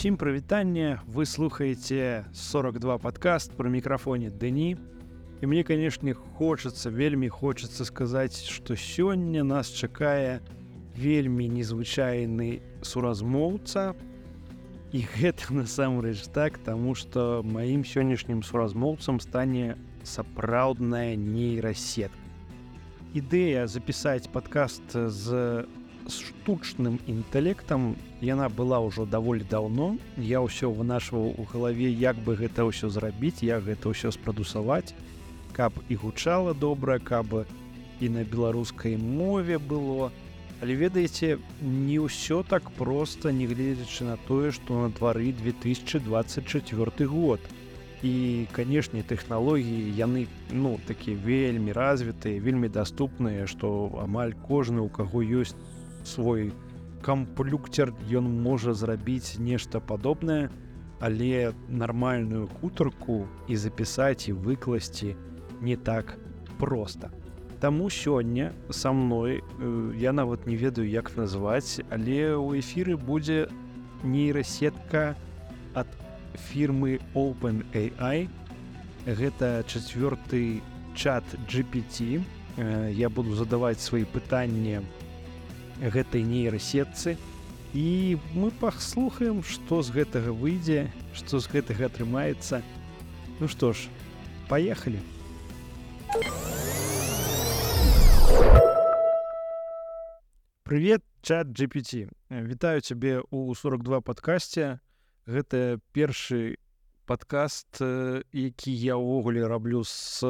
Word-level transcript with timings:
Усім 0.00 0.16
прывітанне 0.16 1.00
вы 1.04 1.26
слухаеце 1.28 2.24
42 2.32 2.98
падкаст 2.98 3.52
про 3.52 3.68
мікрафоне 3.68 4.32
Дэні 4.32 4.76
і 5.40 5.46
мне 5.46 5.62
канешне 5.68 6.16
хочацца 6.16 6.88
вельмі 6.88 7.28
хочацца 7.28 7.84
сказаць 7.84 8.40
што 8.48 8.72
сёння 8.72 9.44
нас 9.44 9.68
чакае 9.68 10.40
вельмі 10.96 11.52
незвычайны 11.52 12.64
суразмоўца 12.80 13.92
і 14.96 15.04
гэта 15.20 15.52
насамрэч 15.52 16.32
так 16.32 16.56
таму 16.64 16.96
што 16.96 17.44
маім 17.44 17.84
сённяшнім 17.84 18.40
суразмоўцам 18.40 19.20
стане 19.20 19.76
сапраўдная 20.02 21.20
нейрасетка 21.20 22.24
ідэя 23.16 23.66
запісаць 23.66 24.28
падкаст 24.32 24.92
з 24.92 25.64
штучным 26.07 26.99
інтэлектам 27.07 27.95
яна 28.21 28.49
была 28.49 28.81
ўжо 28.81 29.05
даволі 29.05 29.45
даўно 29.49 29.97
я 30.17 30.41
ўсё 30.41 30.71
вынашваў 30.73 31.37
у 31.37 31.43
галаве 31.53 31.91
як 31.91 32.17
бы 32.25 32.35
гэта 32.35 32.65
ўсё 32.65 32.89
зрабіць 32.89 33.43
як 33.45 33.65
гэта 33.69 33.93
ўсё 33.93 34.11
спрадусаваць 34.11 34.95
каб 35.51 35.73
і 35.89 35.95
гучала 35.95 36.53
добра 36.53 36.97
каб 36.99 37.45
і 38.01 38.09
на 38.09 38.23
беларускай 38.23 38.97
мове 38.97 39.57
было. 39.57 40.11
Але 40.61 40.75
ведаеце 40.75 41.37
не 41.61 41.97
ўсё 42.01 42.43
так 42.45 42.69
проста 42.77 43.31
нягледзячы 43.33 44.05
на 44.05 44.17
тое 44.27 44.51
што 44.51 44.85
на 44.85 44.89
двары 44.89 45.33
2024 45.33 47.05
год. 47.05 47.39
І 48.01 48.45
канешне 48.53 49.05
тэхналогіі 49.05 49.93
яны 49.97 50.25
ну 50.49 50.79
такі 50.87 51.13
вельмі 51.13 51.73
развітыя 51.73 52.41
вельмі 52.41 52.69
даступныя 52.69 53.45
што 53.45 53.93
амаль 54.01 54.33
кожны 54.33 54.81
у 54.81 54.89
каго 54.89 55.21
ёсць 55.21 55.53
свой 56.03 56.51
камплюкцер 57.01 57.93
ён 58.11 58.27
можа 58.43 58.73
зрабіць 58.73 59.39
нешта 59.39 59.79
падобнае 59.79 60.49
але 61.01 61.53
нармальную 61.67 62.47
хутарку 62.61 63.25
і 63.49 63.57
запісаць 63.57 64.29
і 64.29 64.37
выкласці 64.37 65.15
не 65.61 65.75
так 65.75 66.17
просто. 66.59 67.09
Таму 67.59 67.89
сёння 67.89 68.53
са 68.69 68.91
мной 68.91 69.41
э, 69.41 69.93
я 69.97 70.13
нават 70.13 70.45
не 70.45 70.55
ведаю 70.55 70.89
як 70.89 71.17
назваць 71.17 71.81
але 71.89 72.37
ў 72.37 72.61
эфіры 72.61 72.97
будзе 72.97 73.49
нейрасетка 74.03 75.17
ад 75.73 75.87
фірмы 76.49 77.01
open 77.13 77.65
AI 77.73 78.29
гэта 79.05 79.65
чацвёрты 79.65 80.61
чат 80.93 81.25
GPT 81.49 82.21
э, 82.57 82.91
я 82.93 83.09
буду 83.09 83.33
задаваць 83.33 83.81
свои 83.81 84.05
пытанні 84.05 84.81
гэтай 85.79 86.27
нейрасетцы. 86.27 87.15
І 87.71 88.19
мы 88.35 88.51
паслухаем 88.51 89.43
што 89.47 89.79
з 89.79 89.95
гэтага 89.95 90.35
выйдзе 90.35 90.91
што 91.15 91.39
з 91.39 91.47
гэтага 91.47 91.87
атрымаецца. 91.87 92.59
Ну 93.39 93.47
што 93.47 93.71
ж 93.71 93.87
поехали 94.51 94.99
привет 100.63 101.03
чат 101.21 101.47
gpt 101.47 102.09
вітаю 102.29 102.81
цябе 102.81 103.21
у 103.31 103.53
42 103.55 104.01
подкасте 104.01 104.79
гэта 105.25 105.79
першы 105.91 106.57
подкаст 107.07 107.79
які 107.79 108.71
я 108.71 108.99
ўвогуле 108.99 109.47
раблю 109.47 109.83
с 109.83 110.23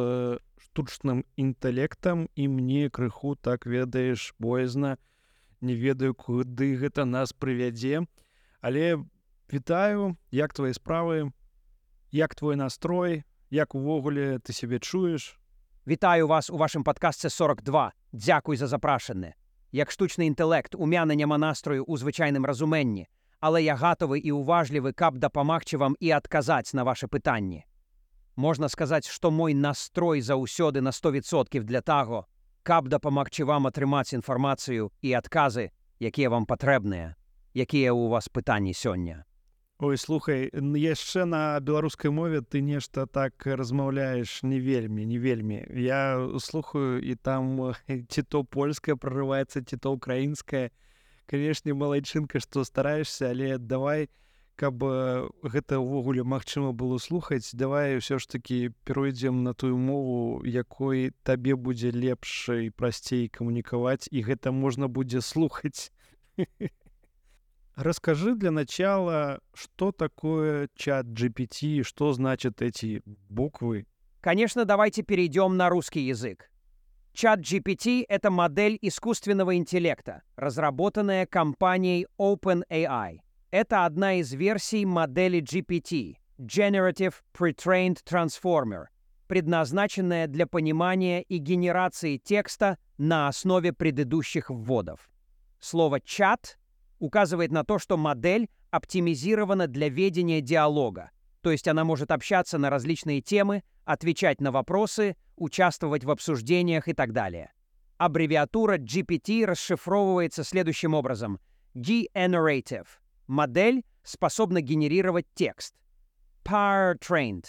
штучным 0.61 1.25
інтэлектам 1.35 2.29
і 2.35 2.47
мне 2.47 2.89
крыху 2.89 3.35
так 3.35 3.65
ведаеш 3.65 4.33
боязна 4.37 4.97
не 5.60 5.74
ведаю 5.74 6.14
куды 6.14 6.76
гэта 6.76 7.04
нас 7.04 7.32
прывядзе 7.32 8.06
але 8.60 8.98
вітаю 9.52 10.16
як 10.30 10.52
твои 10.52 10.72
справы 10.72 11.32
як 12.10 12.34
твой 12.34 12.56
настрой 12.56 13.24
як 13.50 13.74
увогуле 13.74 14.38
ты 14.38 14.52
себе 14.52 14.78
чуеш 14.78 15.38
Вітаю 15.86 16.26
вас 16.26 16.50
у 16.50 16.56
вашым 16.56 16.82
падкасце 16.82 17.30
42 17.30 17.92
Дзякуй 18.12 18.56
за 18.56 18.66
запрашаны 18.66 19.34
як 19.72 19.90
штучны 19.90 20.26
інтэлект 20.26 20.74
у 20.74 20.86
мяне 20.86 21.14
няма 21.14 21.38
настрою 21.38 21.84
ў 21.84 21.94
звычайным 21.98 22.46
разуменні 22.46 23.06
але 23.40 23.62
я 23.62 23.76
гатавы 23.76 24.18
і 24.18 24.32
уважлівы 24.32 24.92
каб 24.92 25.18
дапамагчы 25.18 25.78
вам 25.78 25.96
і 26.00 26.10
адказаць 26.10 26.74
на 26.74 26.82
ваше 26.84 27.06
пытанні 27.06 27.62
можна 28.36 28.68
сказаць 28.68 29.06
што 29.06 29.30
мой 29.30 29.54
настрой 29.54 30.20
заўсёды 30.20 30.80
на 30.80 30.90
100% 30.90 31.62
для 31.62 31.80
таго 31.80 32.26
каб 32.63 32.87
дапамагчы 32.89 33.45
вам 33.45 33.67
атрымаць 33.67 34.13
інфармацыю 34.13 34.91
і 35.01 35.13
адказы, 35.17 35.71
якія 35.99 36.29
вам 36.29 36.45
патрэбныя, 36.45 37.15
якія 37.53 37.91
ў 37.93 38.09
вас 38.09 38.29
пытанні 38.29 38.73
сёння. 38.73 39.25
Ой 39.81 39.97
слухай 39.97 40.51
яшчэ 40.53 41.25
на 41.25 41.57
беларускай 41.57 42.11
мове 42.13 42.45
ты 42.45 42.61
нешта 42.61 43.07
так 43.09 43.33
размаўляеш 43.45 44.43
не 44.45 44.59
вельмі 44.61 45.05
не 45.09 45.17
вельмі 45.17 45.65
я 45.73 46.21
слухаю 46.37 47.01
і 47.01 47.15
там 47.15 47.73
ці 48.13 48.21
то 48.21 48.43
польская 48.43 48.93
прорываецца 48.93 49.65
ці 49.65 49.81
то 49.81 49.97
украінская 49.97 50.69
канешне 51.25 51.73
малайчынка 51.73 52.37
што 52.37 52.61
стараешься 52.61 53.33
але 53.33 53.57
давай 53.57 54.13
каб 54.60 54.80
гэта 55.44 55.78
ўвогуле 55.78 56.24
магчыма 56.24 56.72
было 56.72 56.96
слухаць 56.96 57.52
давай 57.52 58.00
ўсё 58.00 58.16
ж 58.18 58.24
таки 58.26 58.56
перайдзем 58.88 59.44
на 59.44 59.52
тую 59.52 59.76
мову 59.76 60.40
якой 60.44 61.12
табе 61.28 61.54
будзе 61.54 61.92
лепш 61.92 62.48
і 62.48 62.72
прасцей 62.72 63.28
камунікаваць 63.28 64.08
і 64.10 64.24
гэта 64.24 64.56
можна 64.56 64.88
будзе 64.88 65.20
слухаць 65.20 65.92
расскажи 67.76 68.34
для 68.34 68.50
начала 68.50 69.40
что 69.52 69.92
такое 69.92 70.68
чат 70.74 71.06
gpt 71.12 71.84
что 71.84 72.12
значит 72.16 72.62
эти 72.62 73.02
буквы 73.28 73.84
конечно 74.20 74.64
давайте 74.64 75.02
перейдем 75.02 75.56
на 75.56 75.68
русский 75.68 76.08
язык 76.08 76.50
Чат 77.16 77.40
GPT — 77.40 78.08
это 78.10 78.30
модель 78.30 78.78
искусственного 78.82 79.56
интеллекта, 79.56 80.20
разработанная 80.36 81.24
компанией 81.24 82.06
OpenAI — 82.18 83.26
это 83.51 83.85
одна 83.85 84.15
из 84.15 84.33
версий 84.33 84.85
модели 84.85 85.41
GPT 85.41 86.15
Generative 86.39 87.15
Pre-trained 87.33 87.99
Transformer, 88.09 88.85
предназначенная 89.27 90.27
для 90.27 90.47
понимания 90.47 91.21
и 91.21 91.37
генерации 91.37 92.17
текста 92.17 92.77
на 92.97 93.27
основе 93.27 93.73
предыдущих 93.73 94.49
вводов. 94.49 95.09
Слово 95.59 95.99
«чат» 95.99 96.57
указывает 96.99 97.51
на 97.51 97.63
то, 97.63 97.77
что 97.77 97.97
модель 97.97 98.49
оптимизирована 98.71 99.67
для 99.67 99.89
ведения 99.89 100.41
диалога, 100.41 101.11
то 101.41 101.51
есть 101.51 101.67
она 101.67 101.83
может 101.83 102.11
общаться 102.11 102.57
на 102.57 102.69
различные 102.69 103.21
темы, 103.21 103.63
отвечать 103.83 104.39
на 104.39 104.51
вопросы, 104.51 105.17
участвовать 105.35 106.05
в 106.05 106.11
обсуждениях 106.11 106.87
и 106.87 106.93
так 106.93 107.11
далее. 107.11 107.51
Аббревиатура 107.97 108.77
GPT 108.77 109.45
расшифровывается 109.45 110.43
следующим 110.43 110.93
образом– 110.93 111.39
Generative– 111.75 112.87
Модель 113.31 113.85
способна 114.03 114.59
генерировать 114.59 115.25
текст. 115.35 115.73
Power 116.43 116.99
Trained. 116.99 117.45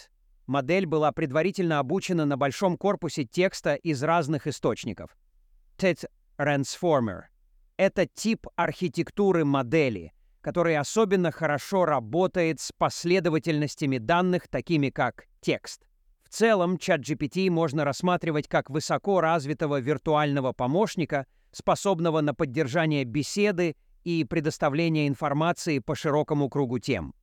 Модель 0.47 0.85
была 0.85 1.11
предварительно 1.11 1.79
обучена 1.79 2.23
на 2.23 2.37
большом 2.37 2.77
корпусе 2.77 3.25
текста 3.25 3.75
из 3.75 4.01
разных 4.01 4.47
источников. 4.47 5.17
TED 5.77 6.05
Transformer. 6.37 7.23
Это 7.75 8.05
тип 8.05 8.47
архитектуры 8.55 9.43
модели, 9.43 10.13
который 10.39 10.77
особенно 10.77 11.31
хорошо 11.31 11.83
работает 11.83 12.61
с 12.61 12.71
последовательностями 12.71 13.97
данных, 13.97 14.47
такими 14.47 14.89
как 14.89 15.25
текст. 15.41 15.85
В 16.23 16.29
целом, 16.29 16.77
чат 16.77 17.01
GPT 17.01 17.49
можно 17.49 17.83
рассматривать 17.83 18.47
как 18.47 18.69
высоко 18.69 19.19
развитого 19.19 19.81
виртуального 19.81 20.53
помощника, 20.53 21.25
способного 21.51 22.21
на 22.21 22.33
поддержание 22.33 23.03
беседы 23.03 23.75
и 24.03 24.23
предоставление 24.23 25.07
информации 25.07 25.79
по 25.79 25.95
широкому 25.95 26.49
кругу 26.49 26.79
тем. 26.79 27.13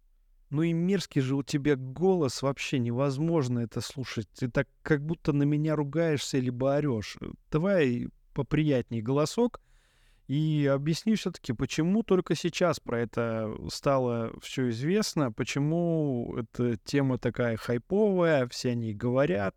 Ну 0.51 0.63
и 0.63 0.73
мерзкий 0.73 1.21
же 1.21 1.37
у 1.37 1.43
тебя 1.43 1.77
голос, 1.77 2.43
вообще 2.43 2.81
невозможно 2.81 3.61
это 3.61 3.81
слушать. 3.81 4.29
Ты 4.37 4.51
так 4.51 4.69
как 4.83 5.05
будто 5.05 5.33
на 5.33 5.45
меня 5.45 5.77
ругаешься 5.77 6.39
либо 6.39 6.75
орешь. 6.75 7.17
Давай 7.51 8.09
поприятней 8.35 9.01
голосок 9.01 9.61
и 10.31 10.71
объясни 10.73 11.17
все-таки, 11.17 11.53
почему 11.53 12.05
только 12.05 12.37
сейчас 12.37 12.79
про 12.79 13.01
это 13.01 13.53
стало 13.69 14.33
все 14.41 14.71
известно, 14.71 15.33
почему 15.33 16.37
эта 16.37 16.77
тема 16.79 17.19
такая 17.19 17.57
хайповая, 17.57 18.47
все 18.47 18.71
они 18.71 18.95
говорят. 18.95 19.57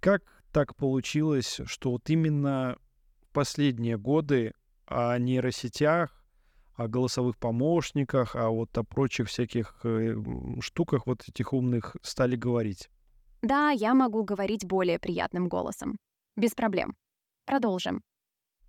Как 0.00 0.22
так 0.50 0.76
получилось, 0.76 1.60
что 1.66 1.90
вот 1.90 2.08
именно 2.08 2.78
последние 3.32 3.98
годы 3.98 4.52
о 4.86 5.18
нейросетях 5.18 6.21
о 6.74 6.88
голосовых 6.88 7.36
помощниках, 7.36 8.36
а 8.36 8.48
вот 8.48 8.76
о 8.76 8.84
прочих 8.84 9.28
всяких 9.28 9.80
э, 9.84 10.14
штуках 10.60 11.06
вот 11.06 11.28
этих 11.28 11.52
умных 11.52 11.96
стали 12.02 12.36
говорить. 12.36 12.88
Да, 13.42 13.70
я 13.70 13.94
могу 13.94 14.22
говорить 14.22 14.64
более 14.64 14.98
приятным 14.98 15.48
голосом. 15.48 15.96
Без 16.36 16.54
проблем. 16.54 16.94
Продолжим. 17.44 18.02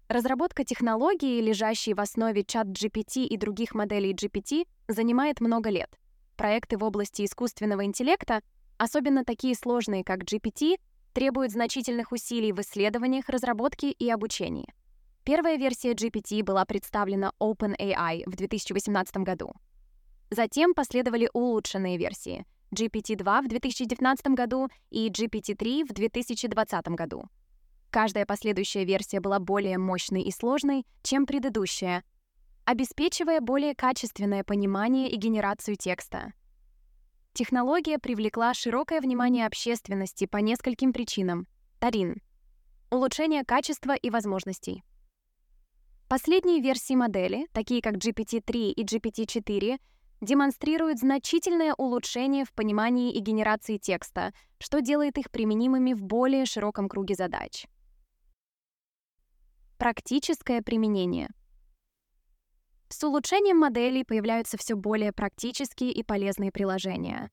Разработка 0.10 0.66
технологии, 0.66 1.42
лежащей 1.42 1.94
в 1.94 2.00
основе 2.00 2.44
чат-GPT 2.44 3.26
и 3.26 3.38
других 3.38 3.74
моделей 3.74 4.14
GPT, 4.14 4.66
занимает 4.88 5.40
много 5.40 5.70
лет. 5.70 5.98
Проекты 6.36 6.78
в 6.78 6.84
области 6.84 7.24
искусственного 7.24 7.86
интеллекта, 7.86 8.42
особенно 8.78 9.24
такие 9.24 9.56
сложные, 9.56 10.04
как 10.04 10.24
GPT, 10.24 10.78
требуют 11.14 11.52
значительных 11.52 12.12
усилий 12.12 12.52
в 12.52 12.60
исследованиях, 12.60 13.30
разработке 13.30 13.92
и 13.92 14.10
обучении. 14.10 14.74
Первая 15.24 15.58
версия 15.58 15.94
GPT 15.94 16.44
была 16.44 16.66
представлена 16.66 17.31
OpenAI 17.40 18.24
в 18.25 18.36
2018 18.36 19.18
году. 19.18 19.54
Затем 20.30 20.74
последовали 20.74 21.30
улучшенные 21.34 21.98
версии 21.98 22.46
GPT-2 22.75 23.44
в 23.44 23.48
2019 23.48 24.28
году 24.28 24.70
и 24.90 25.10
GPT-3 25.10 25.86
в 25.86 25.94
2020 25.94 26.88
году. 26.90 27.24
Каждая 27.90 28.25
последующая 28.25 28.84
версия 28.84 29.22
была 29.22 29.40
более 29.40 29.78
мощной 29.78 30.24
и 30.24 30.31
сложной, 30.31 30.86
чем 31.04 31.26
предыдущая, 31.26 32.04
обеспечивая 32.66 33.40
более 33.40 33.76
качественное 33.76 34.44
понимание 34.44 35.10
и 35.10 35.16
генерацию 35.16 35.78
текста. 35.78 36.34
Технология 37.34 37.98
привлекла 37.98 38.54
широкое 38.54 39.00
внимание 39.00 39.46
общественности 39.46 40.26
по 40.26 40.38
нескольким 40.38 40.92
причинам. 40.92 41.48
Тарин. 41.80 42.22
Улучшение 42.90 43.44
качества 43.46 43.96
и 43.96 44.10
возможностей. 44.10 44.84
Последние 46.08 46.62
версии 46.62 46.94
модели, 46.94 47.48
такие 47.54 47.82
как 47.82 47.96
GPT-3 47.96 48.72
и 48.72 48.84
GPT-4, 48.84 49.80
демонстрируют 50.22 51.00
значительное 51.00 51.74
улучшение 51.74 52.46
в 52.46 52.54
понимании 52.54 53.14
и 53.14 53.20
генерации 53.20 53.78
текста, 53.78 54.34
что 54.60 54.82
делает 54.82 55.18
их 55.18 55.32
применимыми 55.32 55.94
в 55.94 56.04
более 56.04 56.46
широком 56.46 56.88
круге 56.88 57.16
задач. 57.16 57.68
Практическое 59.78 60.62
применение. 60.62 61.30
С 62.90 63.04
улучшением 63.04 63.58
моделей 63.58 64.04
появляются 64.04 64.58
все 64.58 64.76
более 64.76 65.12
практические 65.12 65.92
и 65.92 66.04
полезные 66.04 66.52
приложения, 66.52 67.32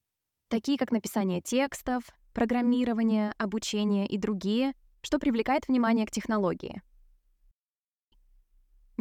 такие 0.49 0.79
как 0.79 0.91
написание 0.91 1.43
текстов, 1.43 2.03
программирование, 2.33 3.35
обучение 3.37 4.07
и 4.07 4.17
другие, 4.17 4.73
что 5.03 5.19
привлекает 5.19 5.69
внимание 5.69 6.07
к 6.07 6.11
технологии 6.11 6.83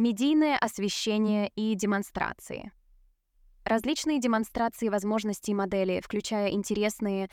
медийное 0.00 0.56
освещение 0.56 1.50
и 1.54 1.74
демонстрации. 1.74 2.72
Различные 3.64 4.18
демонстрации 4.18 4.88
возможностей 4.88 5.54
модели, 5.54 6.00
включая 6.02 6.50
интересные, 6.50 7.28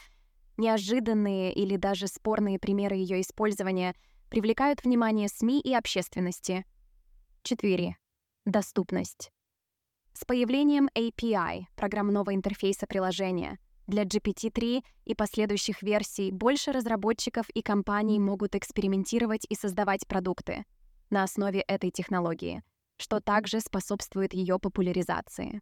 неожиданные 0.57 1.53
или 1.53 1.77
даже 1.77 2.07
спорные 2.07 2.59
примеры 2.59 2.95
ее 2.95 3.21
использования, 3.21 3.95
привлекают 4.29 4.83
внимание 4.83 5.29
СМИ 5.29 5.61
и 5.61 5.73
общественности. 5.73 6.65
4. 7.43 7.95
Доступность. 8.45 9.31
С 10.13 10.25
появлением 10.25 10.89
API, 10.93 11.67
программного 11.75 12.35
интерфейса 12.35 12.85
приложения, 12.85 13.59
для 13.87 14.03
GPT-3 14.03 14.83
и 15.05 15.15
последующих 15.15 15.81
версий 15.81 16.31
больше 16.31 16.73
разработчиков 16.73 17.49
и 17.51 17.61
компаний 17.61 18.19
могут 18.19 18.55
экспериментировать 18.55 19.45
и 19.47 19.55
создавать 19.55 20.05
продукты— 20.05 20.65
на 21.09 21.23
основе 21.23 21.61
этой 21.61 21.91
технологии, 21.91 22.63
что 22.97 23.19
также 23.19 23.59
способствует 23.59 24.33
ее 24.33 24.59
популяризации. 24.59 25.61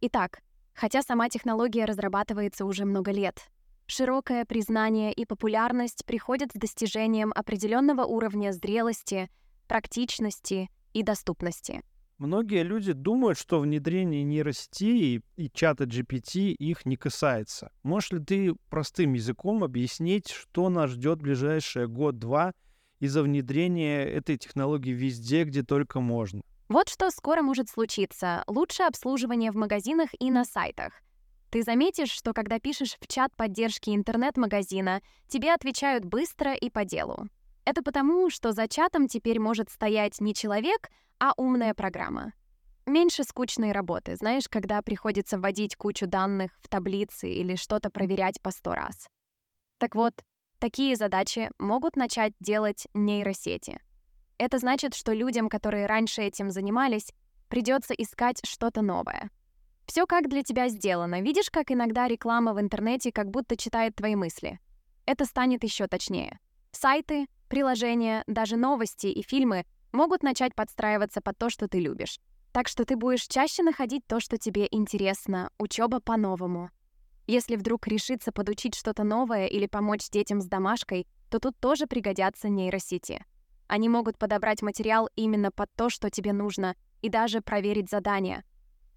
Итак, 0.00 0.42
хотя 0.74 1.02
сама 1.02 1.28
технология 1.28 1.84
разрабатывается 1.84 2.64
уже 2.64 2.84
много 2.84 3.10
лет, 3.10 3.48
широкое 3.86 4.44
признание 4.44 5.12
и 5.12 5.24
популярность 5.24 6.04
приходят 6.04 6.52
с 6.52 6.58
достижением 6.58 7.32
определенного 7.34 8.04
уровня 8.04 8.52
зрелости, 8.52 9.30
практичности 9.66 10.70
и 10.92 11.02
доступности. 11.02 11.82
Многие 12.18 12.62
люди 12.62 12.92
думают, 12.92 13.38
что 13.38 13.58
внедрение 13.58 14.22
нейросетей 14.22 15.22
и 15.36 15.50
чата 15.50 15.84
GPT 15.84 16.52
их 16.52 16.86
не 16.86 16.96
касается. 16.96 17.72
Можешь 17.82 18.12
ли 18.12 18.20
ты 18.20 18.54
простым 18.70 19.14
языком 19.14 19.64
объяснить, 19.64 20.30
что 20.30 20.68
нас 20.68 20.90
ждет 20.90 21.20
ближайшие 21.20 21.88
год-два 21.88 22.52
из-за 23.04 23.22
внедрения 23.22 24.04
этой 24.04 24.36
технологии 24.36 24.92
везде, 24.92 25.44
где 25.44 25.62
только 25.62 26.00
можно. 26.00 26.42
Вот 26.68 26.88
что 26.88 27.10
скоро 27.10 27.42
может 27.42 27.68
случиться. 27.68 28.42
Лучшее 28.46 28.88
обслуживание 28.88 29.50
в 29.50 29.56
магазинах 29.56 30.10
и 30.18 30.30
на 30.30 30.44
сайтах. 30.44 31.02
Ты 31.50 31.62
заметишь, 31.62 32.10
что 32.10 32.32
когда 32.32 32.58
пишешь 32.58 32.96
в 33.00 33.06
чат 33.06 33.34
поддержки 33.36 33.90
интернет-магазина, 33.90 35.02
тебе 35.28 35.52
отвечают 35.52 36.04
быстро 36.04 36.54
и 36.54 36.70
по 36.70 36.84
делу. 36.84 37.28
Это 37.64 37.82
потому, 37.82 38.28
что 38.30 38.52
за 38.52 38.66
чатом 38.66 39.06
теперь 39.06 39.38
может 39.38 39.70
стоять 39.70 40.20
не 40.20 40.34
человек, 40.34 40.90
а 41.20 41.32
умная 41.36 41.74
программа. 41.74 42.32
Меньше 42.86 43.24
скучной 43.24 43.72
работы, 43.72 44.16
знаешь, 44.16 44.48
когда 44.48 44.82
приходится 44.82 45.38
вводить 45.38 45.76
кучу 45.76 46.06
данных 46.06 46.50
в 46.60 46.68
таблицы 46.68 47.30
или 47.30 47.54
что-то 47.56 47.88
проверять 47.88 48.42
по 48.42 48.50
сто 48.50 48.74
раз. 48.74 49.06
Так 49.78 49.94
вот, 49.94 50.12
Такие 50.64 50.96
задачи 50.96 51.50
могут 51.58 51.94
начать 51.94 52.32
делать 52.40 52.88
нейросети. 52.94 53.78
Это 54.38 54.56
значит, 54.56 54.94
что 54.94 55.12
людям, 55.12 55.50
которые 55.50 55.84
раньше 55.84 56.22
этим 56.22 56.50
занимались, 56.50 57.12
придется 57.50 57.92
искать 57.92 58.40
что-то 58.46 58.80
новое. 58.80 59.30
Все 59.84 60.06
как 60.06 60.30
для 60.30 60.42
тебя 60.42 60.68
сделано. 60.70 61.20
Видишь, 61.20 61.50
как 61.50 61.70
иногда 61.70 62.08
реклама 62.08 62.54
в 62.54 62.60
интернете 62.62 63.12
как 63.12 63.28
будто 63.28 63.58
читает 63.58 63.94
твои 63.94 64.16
мысли? 64.16 64.58
Это 65.04 65.26
станет 65.26 65.62
еще 65.64 65.86
точнее. 65.86 66.40
Сайты, 66.72 67.26
приложения, 67.50 68.24
даже 68.26 68.56
новости 68.56 69.08
и 69.08 69.20
фильмы 69.20 69.66
могут 69.92 70.22
начать 70.22 70.54
подстраиваться 70.54 71.20
под 71.20 71.36
то, 71.36 71.50
что 71.50 71.68
ты 71.68 71.78
любишь. 71.78 72.20
Так 72.52 72.68
что 72.68 72.86
ты 72.86 72.96
будешь 72.96 73.26
чаще 73.26 73.62
находить 73.62 74.06
то, 74.06 74.18
что 74.18 74.38
тебе 74.38 74.66
интересно, 74.70 75.50
учеба 75.58 76.00
по-новому. 76.00 76.70
Если 77.26 77.56
вдруг 77.56 77.86
решиться 77.86 78.32
подучить 78.32 78.74
что-то 78.74 79.02
новое 79.02 79.46
или 79.46 79.66
помочь 79.66 80.08
детям 80.10 80.40
с 80.40 80.46
домашкой, 80.46 81.06
то 81.30 81.38
тут 81.38 81.58
тоже 81.58 81.86
пригодятся 81.86 82.48
нейросети. 82.48 83.24
Они 83.66 83.88
могут 83.88 84.18
подобрать 84.18 84.62
материал 84.62 85.08
именно 85.16 85.50
под 85.50 85.72
то, 85.74 85.88
что 85.88 86.10
тебе 86.10 86.32
нужно, 86.32 86.76
и 87.00 87.08
даже 87.08 87.40
проверить 87.40 87.90
задания. 87.90 88.44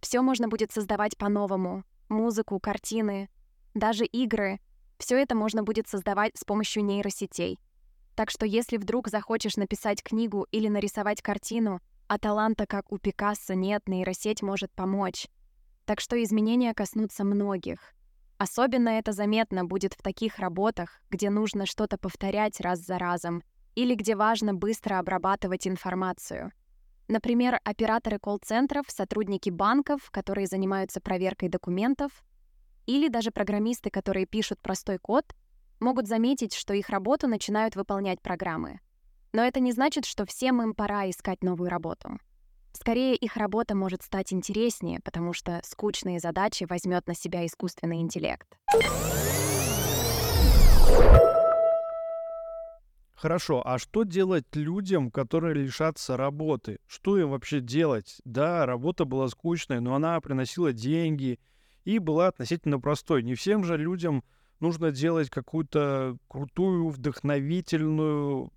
Все 0.02 0.22
можно 0.22 0.48
будет 0.48 0.72
создавать 0.72 1.18
по-новому. 1.18 1.84
Музыку, 2.10 2.60
картины, 2.60 3.30
даже 3.74 4.06
игры. 4.06 4.60
Все 4.98 5.18
это 5.18 5.36
можно 5.36 5.64
будет 5.64 5.88
создавать 5.88 6.38
с 6.38 6.44
помощью 6.44 6.84
нейросетей. 6.84 7.60
Так 8.16 8.32
что 8.32 8.46
если 8.46 8.78
вдруг 8.78 9.10
захочешь 9.10 9.58
написать 9.58 10.04
книгу 10.04 10.48
или 10.52 10.68
нарисовать 10.68 11.22
картину, 11.22 11.82
а 12.08 12.18
таланта, 12.18 12.66
как 12.66 12.92
у 12.92 12.98
Пикассо, 12.98 13.54
нет, 13.54 13.88
нейросеть 13.88 14.42
может 14.42 14.72
помочь. 14.72 15.28
Так 15.86 16.00
что 16.00 16.22
изменения 16.22 16.74
коснутся 16.74 17.24
многих. 17.24 17.94
Особенно 18.38 18.90
это 18.90 19.14
заметно 19.14 19.66
будет 19.66 19.94
в 19.94 20.02
таких 20.02 20.38
работах, 20.38 21.02
где 21.10 21.30
нужно 21.30 21.66
что-то 21.66 21.98
повторять 21.98 22.62
раз 22.62 22.80
за 22.80 23.00
разом 23.00 23.42
или 23.76 23.96
где 23.96 24.16
важно 24.16 24.54
быстро 24.54 25.00
обрабатывать 25.00 25.68
информацию. 25.68 26.52
Например, 27.08 27.60
операторы 27.64 28.20
колл-центров, 28.20 28.86
сотрудники 28.90 29.50
банков, 29.50 30.12
которые 30.12 30.46
занимаются 30.46 31.00
проверкой 31.00 31.50
документов, 31.50 32.12
или 32.86 33.08
даже 33.08 33.32
программисты, 33.32 33.90
которые 33.90 34.26
пишут 34.26 34.60
простой 34.62 34.98
код, 34.98 35.26
могут 35.80 36.08
заметить, 36.08 36.54
что 36.54 36.74
их 36.74 36.90
работу 36.90 37.28
начинают 37.28 37.76
выполнять 37.76 38.22
программы. 38.22 38.80
Но 39.34 39.44
это 39.44 39.60
не 39.60 39.72
значит, 39.72 40.06
что 40.06 40.26
всем 40.26 40.62
им 40.62 40.74
пора 40.74 41.10
искать 41.10 41.44
новую 41.44 41.70
работу. 41.70 42.20
Скорее, 42.80 43.16
их 43.16 43.38
работа 43.38 43.74
может 43.76 44.04
стать 44.04 44.32
интереснее, 44.32 45.00
потому 45.04 45.34
что 45.34 45.62
скучные 45.64 46.20
задачи 46.20 46.68
возьмет 46.70 47.08
на 47.08 47.16
себя 47.16 47.44
искусственный 47.44 48.02
интеллект. 48.02 48.48
Хорошо, 53.16 53.64
а 53.66 53.80
что 53.80 54.04
делать 54.04 54.46
людям, 54.54 55.10
которые 55.10 55.56
лишатся 55.56 56.18
работы? 56.18 56.78
Что 56.86 57.18
им 57.18 57.32
вообще 57.32 57.62
делать? 57.62 58.22
Да, 58.26 58.68
работа 58.68 59.06
была 59.06 59.28
скучная, 59.30 59.80
но 59.80 59.96
она 59.96 60.22
приносила 60.22 60.72
деньги 60.72 61.40
и 61.84 61.98
была 61.98 62.28
относительно 62.28 62.80
простой. 62.80 63.24
Не 63.24 63.34
всем 63.34 63.64
же 63.64 63.76
людям 63.76 64.24
нужно 64.60 64.92
делать 64.92 65.32
какую-то 65.32 66.16
крутую, 66.28 66.90
вдохновительную, 66.90 68.52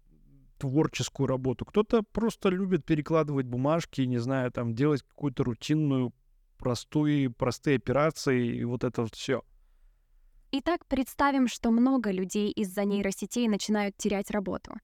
творческую 0.61 1.27
работу. 1.27 1.65
Кто-то 1.65 2.03
просто 2.03 2.51
любит 2.51 2.85
перекладывать 2.85 3.47
бумажки, 3.47 4.03
не 4.03 4.19
знаю, 4.19 4.53
там 4.53 4.75
делать 4.75 5.03
какую-то 5.03 5.45
рутинную, 5.45 6.13
простую, 6.59 7.33
простые 7.33 7.77
операции 7.77 8.57
и 8.59 8.65
вот 8.65 8.85
это 8.85 9.03
вот 9.03 9.15
все. 9.15 9.43
Итак, 10.53 10.87
представим, 10.87 11.49
что 11.49 11.71
много 11.71 12.11
людей 12.11 12.51
из-за 12.51 12.85
нейросетей 12.85 13.49
начинают 13.49 13.97
терять 13.97 14.31
работу. 14.31 14.75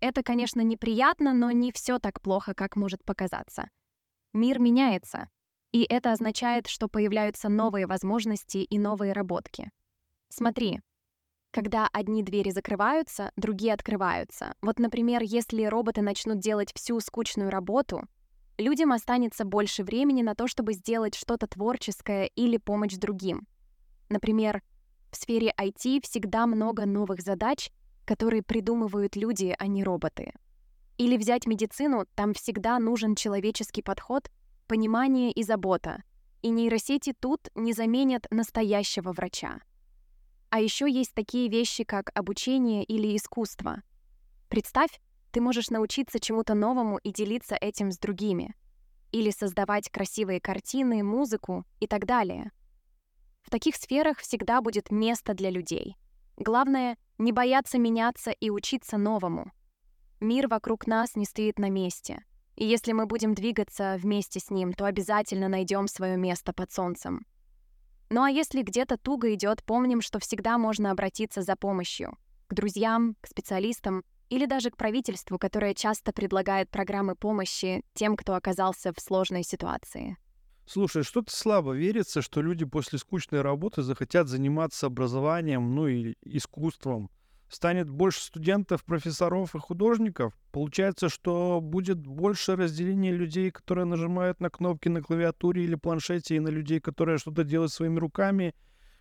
Это, 0.00 0.22
конечно, 0.22 0.62
неприятно, 0.62 1.34
но 1.34 1.50
не 1.50 1.72
все 1.72 1.98
так 1.98 2.22
плохо, 2.22 2.54
как 2.54 2.76
может 2.76 3.04
показаться. 3.04 3.68
Мир 4.32 4.58
меняется, 4.58 5.28
и 5.72 5.82
это 5.82 6.12
означает, 6.12 6.68
что 6.68 6.88
появляются 6.88 7.48
новые 7.48 7.86
возможности 7.86 8.58
и 8.58 8.78
новые 8.78 9.12
работки. 9.12 9.70
Смотри, 10.28 10.80
Когда 11.52 11.88
одни 11.92 12.22
двери 12.22 12.50
закрываются, 12.50 13.32
другие 13.36 13.74
открываются. 13.74 14.54
Вот, 14.62 14.78
например, 14.78 15.22
если 15.22 15.64
роботы 15.64 16.00
начнут 16.00 16.38
делать 16.38 16.72
всю 16.74 17.00
скучную 17.00 17.50
работу, 17.50 18.02
людям 18.56 18.92
останется 18.92 19.44
больше 19.44 19.82
времени 19.82 20.22
на 20.22 20.36
то, 20.36 20.46
чтобы 20.46 20.74
сделать 20.74 21.16
что-то 21.16 21.48
творческое 21.48 22.26
или 22.26 22.56
помочь 22.56 22.96
другим. 22.96 23.48
Например, 24.08 24.62
в 25.10 25.16
сфере 25.16 25.52
IT 25.58 26.02
всегда 26.04 26.46
много 26.46 26.86
новых 26.86 27.20
задач, 27.20 27.70
которые 28.04 28.42
придумывают 28.42 29.16
люди, 29.16 29.54
а 29.58 29.66
не 29.66 29.82
роботы. 29.82 30.32
Или 30.98 31.16
взять 31.16 31.46
медицину, 31.46 32.06
там 32.14 32.32
всегда 32.34 32.78
нужен 32.78 33.16
человеческий 33.16 33.82
подход, 33.82 34.30
понимание 34.68 35.32
и 35.32 35.42
забота. 35.42 36.04
И 36.42 36.50
нейросети 36.50 37.12
тут 37.18 37.48
не 37.56 37.72
заменят 37.72 38.26
настоящего 38.30 39.12
врача. 39.12 39.60
А 40.50 40.60
еще 40.60 40.90
есть 40.90 41.14
такие 41.14 41.48
вещи, 41.48 41.84
как 41.84 42.10
обучение 42.14 42.84
или 42.84 43.16
искусство. 43.16 43.82
Представь, 44.48 45.00
ты 45.30 45.40
можешь 45.40 45.70
научиться 45.70 46.18
чему-то 46.18 46.54
новому 46.54 46.98
и 46.98 47.12
делиться 47.12 47.54
этим 47.54 47.92
с 47.92 47.98
другими. 47.98 48.54
Или 49.12 49.30
создавать 49.30 49.88
красивые 49.90 50.40
картины, 50.40 51.04
музыку 51.04 51.64
и 51.78 51.86
так 51.86 52.04
далее. 52.04 52.50
В 53.42 53.50
таких 53.50 53.76
сферах 53.76 54.18
всегда 54.18 54.60
будет 54.60 54.90
место 54.90 55.34
для 55.34 55.50
людей. 55.50 55.96
Главное— 56.36 56.96
не 57.18 57.32
бояться 57.32 57.78
меняться 57.78 58.30
и 58.30 58.50
учиться 58.50 58.98
новому. 58.98 59.52
Мир 60.20 60.48
вокруг 60.48 60.86
нас 60.86 61.14
не 61.14 61.26
стоит 61.26 61.58
на 61.58 61.70
месте. 61.70 62.24
И 62.56 62.66
если 62.66 62.92
мы 62.92 63.06
будем 63.06 63.34
двигаться 63.34 63.96
вместе 63.98 64.40
с 64.40 64.50
ним, 64.50 64.72
то 64.72 64.84
обязательно 64.84 65.48
найдем 65.48 65.86
свое 65.86 66.16
место 66.16 66.52
под 66.52 66.72
солнцем. 66.72 67.24
Ну 68.12 68.24
а 68.24 68.30
если 68.30 68.62
где-то 68.62 68.96
туго 68.98 69.32
идет, 69.34 69.62
помним, 69.62 70.00
что 70.00 70.18
всегда 70.18 70.58
можно 70.58 70.90
обратиться 70.90 71.42
за 71.42 71.54
помощью. 71.54 72.18
К 72.48 72.54
друзьям, 72.54 73.14
к 73.20 73.28
специалистам 73.28 74.02
или 74.28 74.46
даже 74.46 74.70
к 74.70 74.76
правительству, 74.76 75.38
которое 75.38 75.74
часто 75.74 76.12
предлагает 76.12 76.70
программы 76.70 77.14
помощи 77.14 77.84
тем, 77.94 78.16
кто 78.16 78.34
оказался 78.34 78.92
в 78.92 79.00
сложной 79.00 79.44
ситуации. 79.44 80.16
Слушай, 80.66 81.04
что-то 81.04 81.34
слабо 81.34 81.72
верится, 81.72 82.20
что 82.20 82.42
люди 82.42 82.64
после 82.64 82.98
скучной 82.98 83.42
работы 83.42 83.82
захотят 83.82 84.28
заниматься 84.28 84.86
образованием, 84.86 85.72
ну 85.74 85.86
и 85.86 86.14
искусством. 86.22 87.10
Станет 87.50 87.90
больше 87.90 88.20
студентов, 88.20 88.84
профессоров 88.84 89.56
и 89.56 89.58
художников. 89.58 90.38
Получается, 90.52 91.08
что 91.08 91.60
будет 91.60 91.98
больше 91.98 92.54
разделения 92.54 93.10
людей, 93.10 93.50
которые 93.50 93.86
нажимают 93.86 94.38
на 94.40 94.50
кнопки 94.50 94.88
на 94.88 95.02
клавиатуре 95.02 95.64
или 95.64 95.74
планшете, 95.74 96.36
и 96.36 96.40
на 96.40 96.48
людей, 96.48 96.78
которые 96.78 97.18
что-то 97.18 97.42
делают 97.42 97.72
своими 97.72 97.98
руками, 97.98 98.54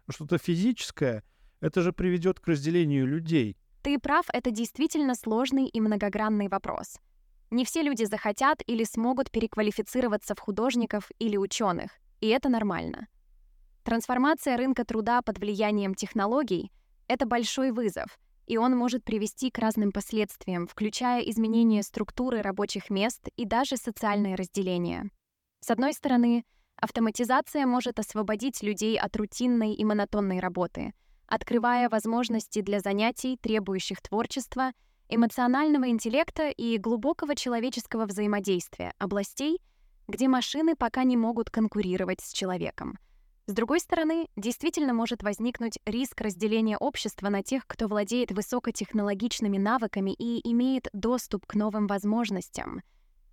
что-то 0.09 0.39
физическое. 0.39 1.23
Это 1.61 1.83
же 1.83 1.93
приведет 1.93 2.39
к 2.39 2.47
разделению 2.47 3.05
людей. 3.05 3.55
Ты 3.83 3.99
прав, 3.99 4.25
это 4.33 4.49
действительно 4.49 5.13
сложный 5.13 5.67
и 5.67 5.79
многогранный 5.79 6.47
вопрос. 6.47 6.97
Не 7.51 7.65
все 7.65 7.83
люди 7.83 8.05
захотят 8.05 8.63
или 8.65 8.83
смогут 8.83 9.29
переквалифицироваться 9.29 10.33
в 10.33 10.39
художников 10.39 11.11
или 11.19 11.37
ученых, 11.37 11.91
и 12.19 12.29
это 12.29 12.49
нормально. 12.49 13.07
Трансформация 13.83 14.57
рынка 14.57 14.85
труда 14.85 15.21
под 15.21 15.37
влиянием 15.37 15.93
технологий— 15.93 16.71
это 17.07 17.27
большой 17.27 17.71
вызов, 17.71 18.19
и 18.49 18.57
он 18.57 18.75
может 18.75 19.05
привести 19.05 19.51
к 19.51 19.59
разным 19.59 19.91
последствиям, 19.91 20.67
включая 20.67 21.21
изменение 21.21 21.83
структуры 21.83 22.41
рабочих 22.41 22.89
мест 22.89 23.29
и 23.37 23.45
даже 23.45 23.77
социальное 23.77 24.35
разделение. 24.35 25.11
С 25.61 25.69
одной 25.69 25.93
стороны, 25.93 26.43
автоматизация 26.75 27.65
может 27.67 27.99
освободить 27.99 28.63
людей 28.63 28.97
от 28.97 29.15
рутинной 29.15 29.73
и 29.73 29.85
монотонной 29.85 30.39
работы, 30.39 30.93
открывая 31.27 31.89
возможности 31.89 32.61
для 32.61 32.79
занятий, 32.79 33.37
требующих 33.37 34.01
творчества— 34.01 34.71
эмоционального 35.09 35.89
интеллекта 35.89 36.49
и 36.49 36.77
глубокого 36.77 37.35
человеческого 37.35 38.05
взаимодействия, 38.05 38.93
областей, 38.99 39.59
где 40.07 40.27
машины 40.27 40.75
пока 40.75 41.03
не 41.03 41.17
могут 41.17 41.49
конкурировать 41.49 42.21
с 42.21 42.31
человеком. 42.31 42.97
С 43.49 43.51
другой 43.51 43.79
стороны, 43.79 44.27
действительно 44.35 44.93
может 44.93 45.23
возникнуть 45.23 45.79
риск 45.87 46.21
разделения 46.21 46.77
общества 46.77 47.29
на 47.29 47.41
тех, 47.41 47.65
кто 47.65 47.87
владеет 47.87 48.31
высокотехнологичными 48.31 49.57
навыками 49.57 50.11
и 50.11 50.39
имеет 50.51 50.87
доступ 50.93 51.47
к 51.47 51.55
новым 51.55 51.87
возможностям, 51.87 52.83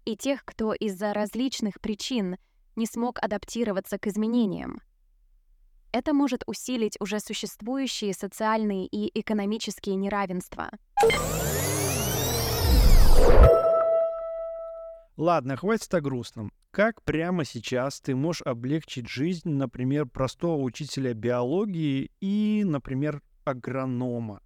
и 0.06 0.16
тех, 0.16 0.42
кто 0.46 0.72
из-за 0.72 1.12
различных 1.12 1.82
причин 1.82 2.38
не 2.76 2.86
смог 2.86 3.18
адаптироваться 3.22 3.98
к 3.98 4.06
изменениям. 4.06 4.80
Это 5.92 6.14
может 6.14 6.44
усилить 6.46 6.96
уже 6.98 7.20
существующие 7.20 8.14
социальные 8.14 8.86
и 8.86 9.20
экономические 9.20 9.96
неравенства. 9.96 10.70
Ладно, 15.16 15.56
хватит 15.56 15.92
о 15.94 16.00
грустном. 16.02 16.52
Как 16.70 17.02
прямо 17.02 17.46
сейчас 17.46 18.00
ты 18.02 18.14
можешь 18.14 18.42
облегчить 18.42 19.08
жизнь, 19.08 19.48
например, 19.48 20.04
простого 20.04 20.60
учителя 20.62 21.14
биологии 21.14 22.10
и, 22.20 22.62
например, 22.66 23.22
агронома? 23.44 24.42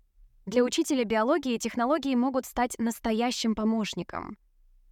Для 0.47 0.63
учителя 0.63 1.05
биологии 1.05 1.59
технологии 1.59 2.15
могут 2.15 2.47
стать 2.47 2.79
настоящим 2.79 3.57
помощником. 3.57 4.39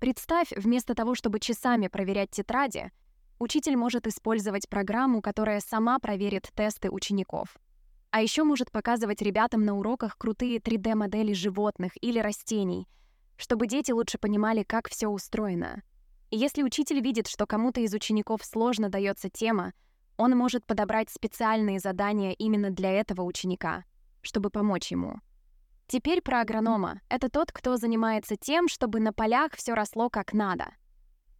Представь, 0.01 0.51
вместо 0.57 0.97
того, 0.97 1.15
чтобы 1.15 1.39
часами 1.39 1.87
проверять 1.87 2.31
тетради, 2.31 2.91
учитель 3.39 3.77
может 3.77 4.09
использовать 4.09 4.69
программу, 4.69 5.23
которая 5.23 5.61
сама 5.61 6.01
проверит 6.01 6.51
тесты 6.57 6.91
учеников. 6.91 7.57
А 8.11 8.21
еще 8.21 8.43
может 8.43 8.73
показывать 8.73 9.23
ребятам 9.23 9.65
на 9.65 9.77
уроках 9.77 10.19
крутые 10.19 10.59
3D-модели 10.59 11.33
животных 11.35 11.93
или 12.01 12.19
растений— 12.19 12.89
чтобы 13.39 13.67
дети 13.67 13.93
лучше 13.93 14.19
понимали, 14.19 14.65
как 14.65 14.91
все 14.91 15.09
устроено. 15.09 15.83
И 16.31 16.37
если 16.37 16.63
учитель 16.63 17.01
видит, 17.01 17.29
что 17.29 17.47
кому-то 17.47 17.81
из 17.81 17.95
учеников 17.95 18.45
сложно 18.45 18.91
дается 18.91 19.31
тема, 19.31 19.73
он 20.19 20.37
может 20.37 20.67
подобрать 20.67 21.09
специальные 21.09 21.79
задания 21.79 22.33
именно 22.33 22.71
для 22.71 22.91
этого 22.91 23.23
ученика, 23.23 23.85
чтобы 24.21 24.51
помочь 24.51 24.91
ему. 24.91 25.21
Теперь 25.87 26.21
про 26.21 26.41
агронома. 26.41 27.01
Это 27.09 27.31
тот, 27.31 27.51
кто 27.53 27.77
занимается 27.77 28.37
тем, 28.37 28.69
чтобы 28.69 29.01
на 29.01 29.13
полях 29.13 29.53
все 29.55 29.73
росло 29.73 30.11
как 30.11 30.35
надо. 30.35 30.75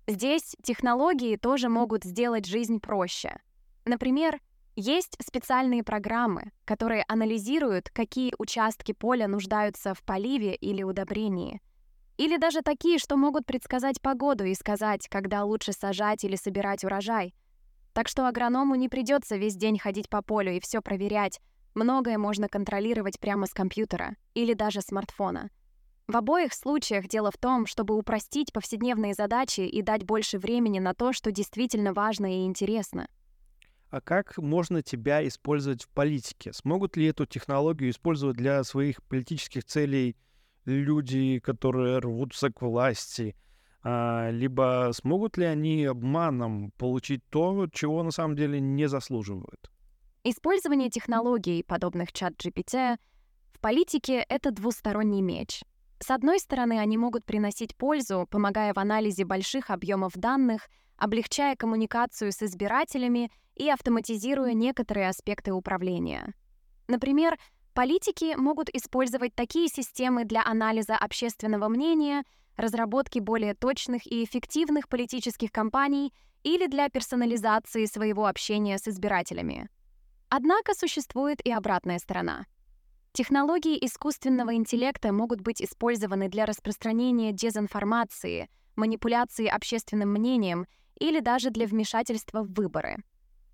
Здесь 0.07 0.57
технологии 0.63 1.37
тоже 1.37 1.69
могут 1.69 2.05
сделать 2.05 2.47
жизнь 2.47 2.81
проще. 2.81 3.41
Например, 3.85 4.41
есть 4.75 5.19
специальные 5.21 5.83
программы, 5.83 6.53
которые 6.65 7.05
анализируют, 7.09 7.91
какие 7.91 8.33
участки 8.39 8.93
поля 8.93 9.27
нуждаются 9.27 9.93
в 9.93 10.03
поливе 10.03 10.55
или 10.55 10.83
удобрении, 10.83 11.61
или 12.19 12.37
даже 12.37 12.63
такие, 12.63 12.99
что 12.99 13.17
могут 13.17 13.47
предсказать 13.47 14.03
погоду 14.03 14.45
и 14.45 14.55
сказать, 14.55 15.09
когда 15.09 15.45
лучше 15.45 15.73
сажать 15.73 16.25
или 16.25 16.35
собирать 16.35 16.85
урожай. 16.85 17.33
Так 17.95 18.09
что 18.09 18.27
агроному 18.27 18.75
не 18.75 18.89
придется 18.89 19.37
весь 19.37 19.55
день 19.55 19.79
ходить 19.79 20.11
по 20.11 20.21
полю 20.21 20.53
и 20.53 20.61
все 20.61 20.83
проверять. 20.83 21.41
Многое 21.75 22.19
можно 22.19 22.49
контролировать 22.49 23.21
прямо 23.21 23.47
с 23.47 23.55
компьютера 23.55 24.17
или 24.35 24.53
даже 24.53 24.81
смартфона. 24.81 25.49
В 26.09 26.17
обоих 26.17 26.55
случаях 26.55 27.07
дело 27.07 27.31
в 27.31 27.37
том, 27.37 27.67
чтобы 27.67 27.97
упростить 27.97 28.53
повседневные 28.53 29.15
задачи 29.15 29.61
и 29.61 29.81
дать 29.83 30.05
больше 30.05 30.39
времени 30.39 30.81
на 30.81 30.95
то, 30.95 31.13
что 31.13 31.31
действительно 31.31 31.93
важно 31.93 32.41
и 32.41 32.47
интересно. 32.47 33.09
А 33.91 34.01
как 34.01 34.39
можно 34.39 34.83
тебя 34.83 35.27
использовать 35.27 35.85
в 35.85 35.89
политике? 35.91 36.53
Смогут 36.53 36.97
ли 36.97 37.07
эту 37.07 37.27
технологию 37.27 37.91
использовать 37.91 38.37
для 38.37 38.65
своих 38.65 39.05
политических 39.05 39.65
целей– 39.65 40.17
люди, 40.69 41.39
которые 41.41 41.99
рвутся 41.99 42.51
к 42.53 42.63
власти, 42.63 43.35
а, 43.83 44.31
либо 44.31 44.91
смогут 44.93 45.37
ли 45.37 45.45
они 45.45 45.85
обманом 45.85 46.73
получить 46.77 47.23
то, 47.31 47.67
чего 47.73 48.03
на 48.03 48.11
самом 48.11 48.37
деле 48.37 48.61
не 48.61 48.89
заслуживают? 48.89 49.71
Использование 50.25 50.91
технологий, 50.91 51.63
подобных 51.63 52.13
чат 52.13 52.35
GPT, 52.35 52.99
в 53.53 53.61
политике— 53.61 54.25
это 54.29 54.51
двусторонний 54.51 55.23
меч. 55.23 55.63
С 56.01 56.11
одной 56.11 56.39
стороны, 56.39 56.79
они 56.79 56.97
могут 56.97 57.25
приносить 57.25 57.77
пользу, 57.77 58.27
помогая 58.31 58.73
в 58.73 58.79
анализе 58.79 59.25
больших 59.25 59.71
объемов 59.71 60.13
данных, 60.15 60.69
облегчая 60.97 61.57
коммуникацию 61.57 62.31
с 62.31 62.43
избирателями 62.43 63.31
и 63.57 63.69
автоматизируя 63.69 64.53
некоторые 64.53 65.09
аспекты 65.09 65.53
управления. 65.53 66.35
Например, 66.89 67.37
Политики 67.79 68.35
могут 68.35 68.71
использовать 68.71 69.37
такие 69.37 69.69
системы 69.69 70.25
для 70.25 70.45
анализа 70.45 70.97
общественного 70.97 71.69
мнения, 71.69 72.25
разработки 72.57 73.21
более 73.21 73.55
точных 73.55 74.05
и 74.05 74.25
эффективных 74.25 74.89
политических 74.89 75.53
кампаний 75.53 76.13
или 76.43 76.67
для 76.67 76.89
персонализации 76.89 77.85
своего 77.85 78.27
общения 78.27 78.79
с 78.79 78.89
избирателями. 78.89 79.69
Однако 80.29 80.75
существует 80.75 81.41
и 81.47 81.53
обратная 81.53 82.01
сторона. 82.01 82.47
Технологии 83.13 83.79
искусственного 83.87 84.57
интеллекта 84.57 85.13
могут 85.13 85.43
быть 85.43 85.63
использованы 85.63 86.29
для 86.29 86.47
распространения 86.47 87.31
дезинформации, 87.31 88.49
манипуляции 88.75 89.47
общественным 89.47 90.11
мнением 90.11 90.67
или 90.99 91.21
даже 91.21 91.51
для 91.51 91.69
вмешательства 91.69 92.43
в 92.43 92.53
выборы. 92.55 92.97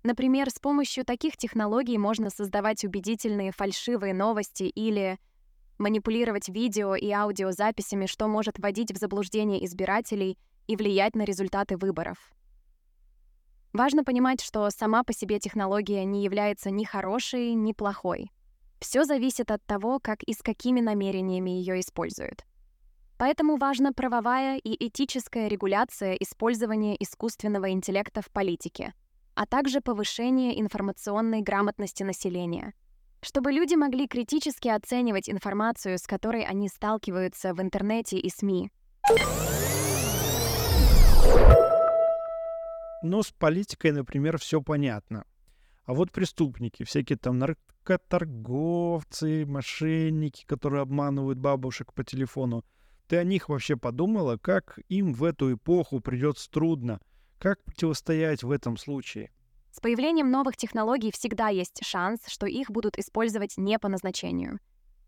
Например, 0.05 0.51
с 0.51 0.59
помощью 0.59 1.03
таких 1.03 1.35
технологий 1.35 1.97
можно 1.97 2.29
создавать 2.29 2.83
убедительные 2.83 3.51
фальшивые 3.51 4.13
новости 4.13 4.61
или 4.61 5.17
манипулировать 5.79 6.47
видео 6.47 6.93
и 6.93 7.09
аудиозаписями, 7.09 8.05
что 8.05 8.27
может 8.27 8.59
вводить 8.59 8.91
в 8.91 8.97
заблуждение 8.97 9.65
избирателей 9.65 10.37
и 10.67 10.75
влиять 10.75 11.15
на 11.15 11.23
результаты 11.23 11.75
выборов. 11.75 12.17
Важно 13.73 14.03
понимать, 14.03 14.41
что 14.41 14.69
сама 14.69 15.03
по 15.03 15.11
себе 15.11 15.39
технология 15.39 16.05
не 16.05 16.23
является 16.23 16.69
ни 16.69 16.83
хорошей, 16.83 17.55
ни 17.55 17.73
плохой. 17.73 18.29
Все 18.79 19.05
зависит 19.05 19.49
от 19.49 19.65
того, 19.65 19.99
как 19.99 20.21
и 20.21 20.33
с 20.33 20.43
какими 20.43 20.81
намерениями 20.81 21.49
ее 21.49 21.79
используют. 21.79 22.45
Поэтому 23.17 23.57
важна 23.57 23.91
правовая 23.91 24.59
и 24.59 24.87
этическая 24.87 25.47
регуляция 25.47 26.13
использования 26.13 26.95
искусственного 27.01 27.71
интеллекта 27.71 28.21
в 28.21 28.29
политике, 28.29 28.93
а 29.35 29.45
также 29.45 29.81
повышение 29.81 30.59
информационной 30.59 31.41
грамотности 31.41 32.03
населения, 32.03 32.73
чтобы 33.21 33.51
люди 33.51 33.75
могли 33.75 34.07
критически 34.07 34.69
оценивать 34.69 35.29
информацию, 35.29 35.99
с 35.99 36.07
которой 36.07 36.43
они 36.43 36.69
сталкиваются 36.69 37.53
в 37.53 37.61
интернете 37.61 38.17
и 38.17 38.29
СМИ. 38.29 38.71
Но 43.03 43.21
с 43.21 43.31
политикой, 43.31 43.91
например, 43.91 44.39
все 44.39 44.61
понятно. 44.61 45.25
А 45.85 45.93
вот 45.93 46.11
преступники, 46.11 46.83
всякие 46.83 47.17
там 47.17 47.37
наркоторговцы, 47.37 49.45
мошенники, 49.45 50.45
которые 50.47 50.81
обманывают 50.81 51.37
бабушек 51.37 51.93
по 51.93 52.03
телефону, 52.03 52.63
ты 53.07 53.17
о 53.17 53.23
них 53.23 53.49
вообще 53.49 53.75
подумала, 53.75 54.37
как 54.37 54.79
им 54.89 55.13
в 55.13 55.23
эту 55.23 55.53
эпоху 55.53 55.99
придется 55.99 56.49
трудно? 56.49 56.99
Как 57.39 57.63
противостоять 57.63 58.43
в 58.43 58.51
этом 58.51 58.77
случае? 58.77 59.31
С 59.71 59.79
появлением 59.81 60.31
новых 60.31 60.55
технологий 60.55 61.11
всегда 61.11 61.49
есть 61.49 61.83
шанс, 61.83 62.21
что 62.27 62.45
их 62.45 62.71
будут 62.71 62.97
использовать 62.97 63.57
не 63.57 63.77
по 63.77 63.89
назначению. 63.89 64.59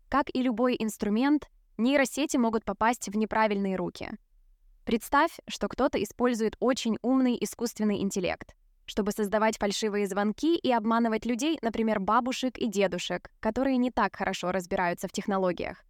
Как 0.08 0.26
и 0.34 0.42
любой 0.42 0.76
инструмент, 0.78 1.48
нейросети 1.78 2.36
могут 2.36 2.64
попасть 2.64 3.08
в 3.08 3.16
неправильные 3.16 3.76
руки. 3.76 4.10
Представь, 4.84 5.38
что 5.48 5.68
кто-то 5.68 6.02
использует 6.02 6.56
очень 6.60 6.98
умный 7.02 7.36
искусственный 7.40 8.00
интеллект, 8.00 8.54
чтобы 8.84 9.12
создавать 9.12 9.58
фальшивые 9.58 10.06
звонки 10.06 10.56
и 10.56 10.72
обманывать 10.72 11.26
людей, 11.26 11.58
например, 11.60 12.00
бабушек 12.00 12.56
и 12.58 12.66
дедушек, 12.66 13.30
которые 13.40 13.76
не 13.76 13.90
так 13.90 14.16
хорошо 14.16 14.50
разбираются 14.50 15.08
в 15.08 15.12
технологиях. 15.12 15.84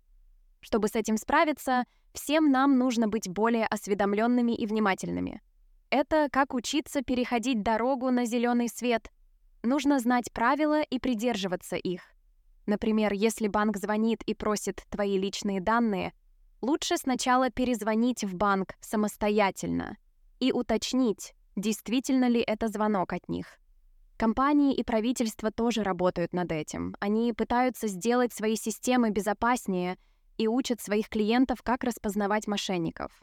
Чтобы 0.60 0.88
с 0.88 0.96
этим 0.96 1.16
справиться, 1.16 1.84
всем 2.12 2.50
нам 2.50 2.76
нужно 2.76 3.08
быть 3.08 3.28
более 3.28 3.66
осведомленными 3.66 4.52
и 4.52 4.66
внимательными. 4.66 5.40
Это 5.90 6.28
как 6.30 6.52
учиться 6.52 7.02
переходить 7.02 7.62
дорогу 7.62 8.10
на 8.10 8.26
зеленый 8.26 8.68
свет. 8.68 9.10
Нужно 9.62 9.98
знать 9.98 10.30
правила 10.32 10.82
и 10.82 10.98
придерживаться 10.98 11.76
их. 11.76 12.02
Например, 12.66 13.12
если 13.14 13.48
банк 13.48 13.78
звонит 13.78 14.22
и 14.24 14.34
просит 14.34 14.84
твои 14.90 15.16
личные 15.18 15.62
данные, 15.62 16.12
лучше 16.60 16.98
сначала 16.98 17.50
перезвонить 17.50 18.22
в 18.22 18.34
банк 18.34 18.74
самостоятельно 18.80 19.96
и 20.40 20.52
уточнить, 20.52 21.32
действительно 21.56 22.28
ли 22.28 22.40
это 22.40 22.68
звонок 22.68 23.14
от 23.14 23.26
них. 23.30 23.58
Компании 24.18 24.74
и 24.74 24.82
правительство 24.82 25.50
тоже 25.50 25.82
работают 25.82 26.34
над 26.34 26.52
этим. 26.52 26.94
Они 27.00 27.32
пытаются 27.32 27.86
сделать 27.86 28.34
свои 28.34 28.56
системы 28.56 29.10
безопаснее 29.10 29.96
и 30.36 30.48
учат 30.48 30.82
своих 30.82 31.08
клиентов, 31.08 31.62
как 31.62 31.84
распознавать 31.84 32.46
мошенников. 32.46 33.22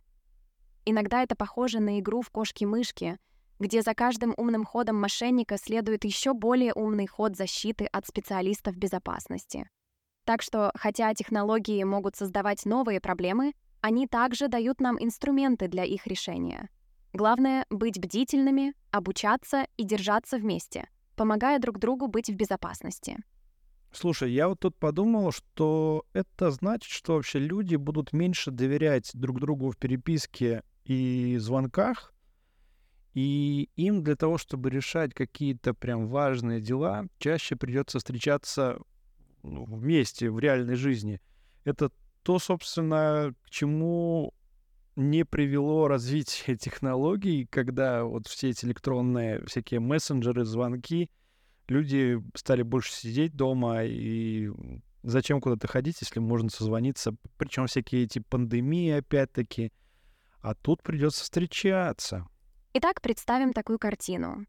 Иногда 0.86 1.24
это 1.24 1.36
похоже 1.36 1.80
на 1.80 2.00
игру 2.00 2.22
в 2.22 2.30
кошки-мышки, 2.30 3.18
где 3.60 3.82
за 3.82 3.96
каждым 3.96 4.34
умным 4.38 4.66
ходом 4.66 4.98
мошенника 4.98 5.58
следует 5.58 6.06
еще 6.06 6.34
более 6.34 6.74
умный 6.74 7.08
ход 7.08 7.36
защиты 7.36 7.86
от 7.86 8.06
специалистов 8.06 8.78
безопасности. 8.78 9.68
Так 10.26 10.42
что, 10.42 10.72
хотя 10.76 11.14
технологии 11.14 11.84
могут 11.84 12.16
создавать 12.16 12.66
новые 12.66 13.00
проблемы, 13.00 13.54
они 13.82 14.08
также 14.08 14.48
дают 14.48 14.80
нам 14.80 15.02
инструменты 15.02 15.68
для 15.68 15.84
их 15.84 16.08
решения. 16.08 16.70
Главное— 17.14 17.66
быть 17.70 18.00
бдительными, 18.00 18.74
обучаться 18.92 19.68
и 19.78 19.84
держаться 19.84 20.38
вместе, 20.38 20.90
помогая 21.16 21.60
друг 21.60 21.80
другу 21.80 22.08
быть 22.08 22.30
в 22.30 22.36
безопасности. 22.36 23.18
Слушай, 23.92 24.34
я 24.34 24.50
вот 24.50 24.60
тут 24.60 24.76
подумал, 24.78 25.32
что 25.32 26.04
это 26.12 26.52
значит, 26.52 26.92
что 26.92 27.14
вообще 27.14 27.40
люди 27.40 27.78
будут 27.78 28.12
меньше 28.12 28.52
доверять 28.52 29.12
друг 29.14 29.40
другу 29.40 29.72
в 29.72 29.78
переписке 29.78 30.64
и 30.86 31.38
звонках, 31.38 32.14
и 33.14 33.70
им 33.76 34.04
для 34.04 34.16
того, 34.16 34.38
чтобы 34.38 34.70
решать 34.70 35.14
какие-то 35.14 35.74
прям 35.74 36.08
важные 36.08 36.62
дела, 36.62 37.06
чаще 37.18 37.56
придется 37.56 38.00
встречаться 38.00 38.80
ну, 39.44 39.66
вместе 39.66 40.30
в 40.30 40.40
реальной 40.40 40.76
жизни. 40.76 41.22
Это 41.64 41.92
то, 42.24 42.40
собственно, 42.40 43.34
к 43.44 43.50
чему 43.50 44.34
не 44.96 45.26
привело 45.26 45.88
развитие 45.88 46.58
технологий, 46.58 47.46
когда 47.46 48.04
вот 48.04 48.28
все 48.28 48.50
эти 48.50 48.66
электронные 48.66 49.46
всякие 49.46 49.80
мессенджеры, 49.80 50.46
звонки— 50.46 51.10
люди 51.68 52.22
стали 52.36 52.62
больше 52.62 52.94
сидеть 52.94 53.36
дома, 53.36 53.84
и 53.84 54.50
зачем 55.04 55.42
куда-то 55.42 55.68
ходить, 55.68 55.98
если 56.02 56.20
можно 56.20 56.50
созвониться, 56.50 57.16
причем 57.38 57.68
всякие 57.68 58.04
эти 58.04 58.20
пандемии 58.20 58.92
опять-таки, 58.92 59.72
а 60.46 60.54
тут 60.54 60.84
придется 60.84 61.24
встречаться. 61.24 62.28
Итак, 62.74 63.02
представим 63.02 63.52
такую 63.52 63.80
картину. 63.80 64.46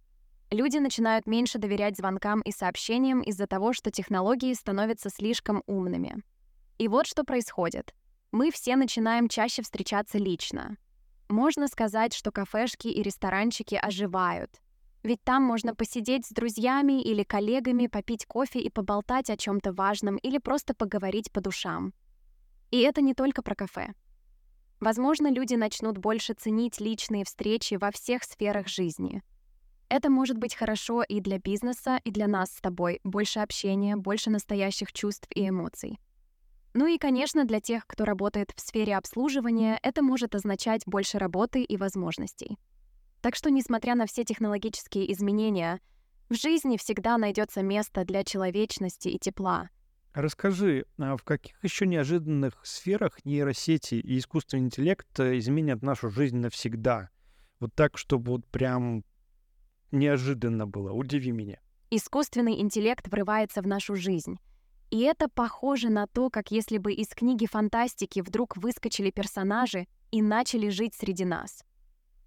Люди 0.50 0.76
начинают 0.76 1.26
меньше 1.26 1.59
доверять 1.59 1.96
звонкам 1.96 2.42
и 2.42 2.52
сообщениям 2.52 3.22
из-за 3.22 3.46
того, 3.46 3.72
что 3.72 3.90
технологии 3.90 4.52
становятся 4.52 5.09
слишком 5.09 5.62
умными. 5.66 6.22
И 6.76 6.87
вот 6.87 7.06
что 7.06 7.24
происходит. 7.24 7.94
Мы 8.30 8.50
все 8.50 8.76
начинаем 8.76 9.28
чаще 9.28 9.62
встречаться 9.62 10.18
лично. 10.18 10.76
Можно 11.30 11.66
сказать, 11.66 12.12
что 12.12 12.30
кафешки 12.30 12.88
и 12.88 13.02
ресторанчики 13.02 13.74
оживают, 13.74 14.61
ведь 15.02 15.24
там 15.24 15.42
можно 15.42 15.74
посидеть 15.74 16.26
с 16.26 16.30
друзьями 16.30 17.00
или 17.00 17.22
коллегами, 17.22 17.87
попить 17.87 18.26
кофе 18.26 18.61
и 18.61 18.68
поболтать 18.68 19.30
о 19.30 19.37
чем-то 19.38 19.72
важном 19.72 20.16
или 20.16 20.37
просто 20.37 20.74
поговорить 20.74 21.32
по 21.32 21.40
душам. 21.40 21.94
И 22.70 22.80
это 22.80 23.00
не 23.00 23.14
только 23.14 23.40
про 23.42 23.54
кафе. 23.54 23.94
Возможно, 24.80 25.30
люди 25.30 25.54
начнут 25.54 25.98
больше 25.98 26.34
ценить 26.34 26.80
личные 26.80 27.24
встречи 27.24 27.74
во 27.74 27.90
всех 27.90 28.24
сферах 28.24 28.68
жизни. 28.68 29.22
Это 29.88 30.10
может 30.10 30.36
быть 30.36 30.54
хорошо 30.54 31.02
и 31.02 31.20
для 31.20 31.38
бизнеса, 31.38 32.00
и 32.04 32.10
для 32.10 32.26
нас 32.26 32.50
с 32.50 32.60
тобой. 32.60 33.00
Больше 33.04 33.40
общения, 33.40 33.96
больше 33.96 34.30
настоящих 34.30 34.92
чувств 34.92 35.28
и 35.34 35.48
эмоций. 35.48 35.98
Ну 36.74 36.86
и, 36.86 36.98
конечно, 36.98 37.44
для 37.44 37.60
тех, 37.60 37.86
кто 37.86 38.04
работает 38.04 38.52
в 38.54 38.60
сфере 38.60 38.96
обслуживания, 38.96 39.78
это 39.82 40.02
может 40.02 40.34
означать 40.34 40.82
больше 40.84 41.18
работы 41.18 41.62
и 41.62 41.76
возможностей. 41.78 42.58
Так 43.22 43.34
что, 43.34 43.50
несмотря 43.50 43.94
на 43.94 44.06
все 44.06 44.24
технологические 44.24 45.10
изменения, 45.12 45.80
в 46.28 46.34
жизни 46.34 46.76
всегда 46.76 47.16
найдется 47.16 47.62
место 47.62 48.04
для 48.04 48.24
человечности 48.24 49.08
и 49.08 49.18
тепла. 49.18 49.70
Расскажи, 50.16 50.87
а 50.96 51.14
в 51.14 51.24
каких 51.24 51.62
еще 51.62 51.87
неожиданных 51.87 52.59
сферах 52.64 53.22
нейросети 53.26 53.96
и 53.96 54.16
искусственный 54.16 54.62
интеллект 54.62 55.07
э, 55.20 55.37
изменят 55.37 55.83
нашу 55.83 56.09
жизнь 56.09 56.38
навсегда? 56.38 57.11
Вот 57.61 57.74
так, 57.74 57.98
чтобы 57.98 58.31
вот 58.31 58.46
прям 58.46 59.05
неожиданно 59.90 60.66
было. 60.66 60.90
Удиви 60.90 61.33
меня. 61.33 61.61
Искусственный 61.90 62.62
интеллект 62.62 63.07
врывается 63.09 63.61
в 63.61 63.66
нашу 63.66 63.94
жизнь. 63.94 64.38
И 64.90 65.00
это 65.02 65.29
похоже 65.29 65.90
на 65.90 66.07
то, 66.07 66.31
как 66.31 66.50
если 66.50 66.79
бы 66.79 66.94
из 66.94 67.09
книги 67.09 67.44
фантастики 67.44 68.20
вдруг 68.20 68.57
выскочили 68.57 69.11
персонажи 69.11 69.87
и 70.12 70.22
начали 70.22 70.70
жить 70.70 70.94
среди 70.94 71.26
нас. 71.26 71.62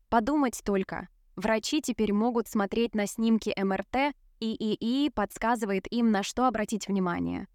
Подумать 0.10 0.62
только, 0.64 1.08
врачи 1.36 1.82
теперь 1.82 2.14
могут 2.14 2.48
смотреть 2.48 2.94
на 2.94 3.08
снимки 3.08 3.52
МРТ, 3.60 4.14
и 4.40 4.76
ИИ 4.76 5.10
подсказывает 5.10 5.92
им, 5.92 6.12
на 6.12 6.22
что 6.22 6.46
обратить 6.46 6.88
внимание. 6.88 7.48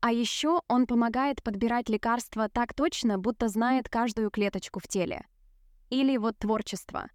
А 0.00 0.12
еще 0.12 0.60
он 0.68 0.86
помогает 0.86 1.42
подбирать 1.42 1.88
лекарства 1.88 2.48
так 2.48 2.74
точно, 2.74 3.18
будто 3.18 3.48
знает 3.48 3.88
каждую 3.88 4.30
клеточку 4.30 4.80
в 4.80 4.88
теле. 4.88 5.26
Или 5.90 6.16
вот 6.16 6.38
творчество. 6.38 7.08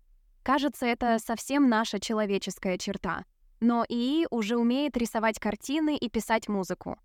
Кажется, 0.44 0.86
это 0.86 1.20
совсем 1.20 1.70
наша 1.70 2.00
человеческая 2.00 2.78
черта. 2.78 3.26
Но 3.60 3.86
ИИ 3.88 4.28
уже 4.32 4.58
умеет 4.58 4.98
рисовать 4.98 5.39
картины 5.39 5.96
и 5.96 6.10
писать 6.10 6.48
музыку. 6.50 6.98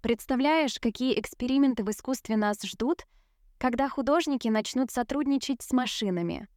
Представляешь, 0.00 0.78
какие 0.78 1.18
эксперименты 1.18 1.82
в 1.82 1.90
искусстве 1.90 2.36
нас 2.36 2.62
ждут, 2.62 3.04
когда 3.58 3.88
художники 3.88 4.46
начнут 4.46 4.92
сотрудничать 4.92 5.60
с 5.62 5.72
машинами? 5.72 6.48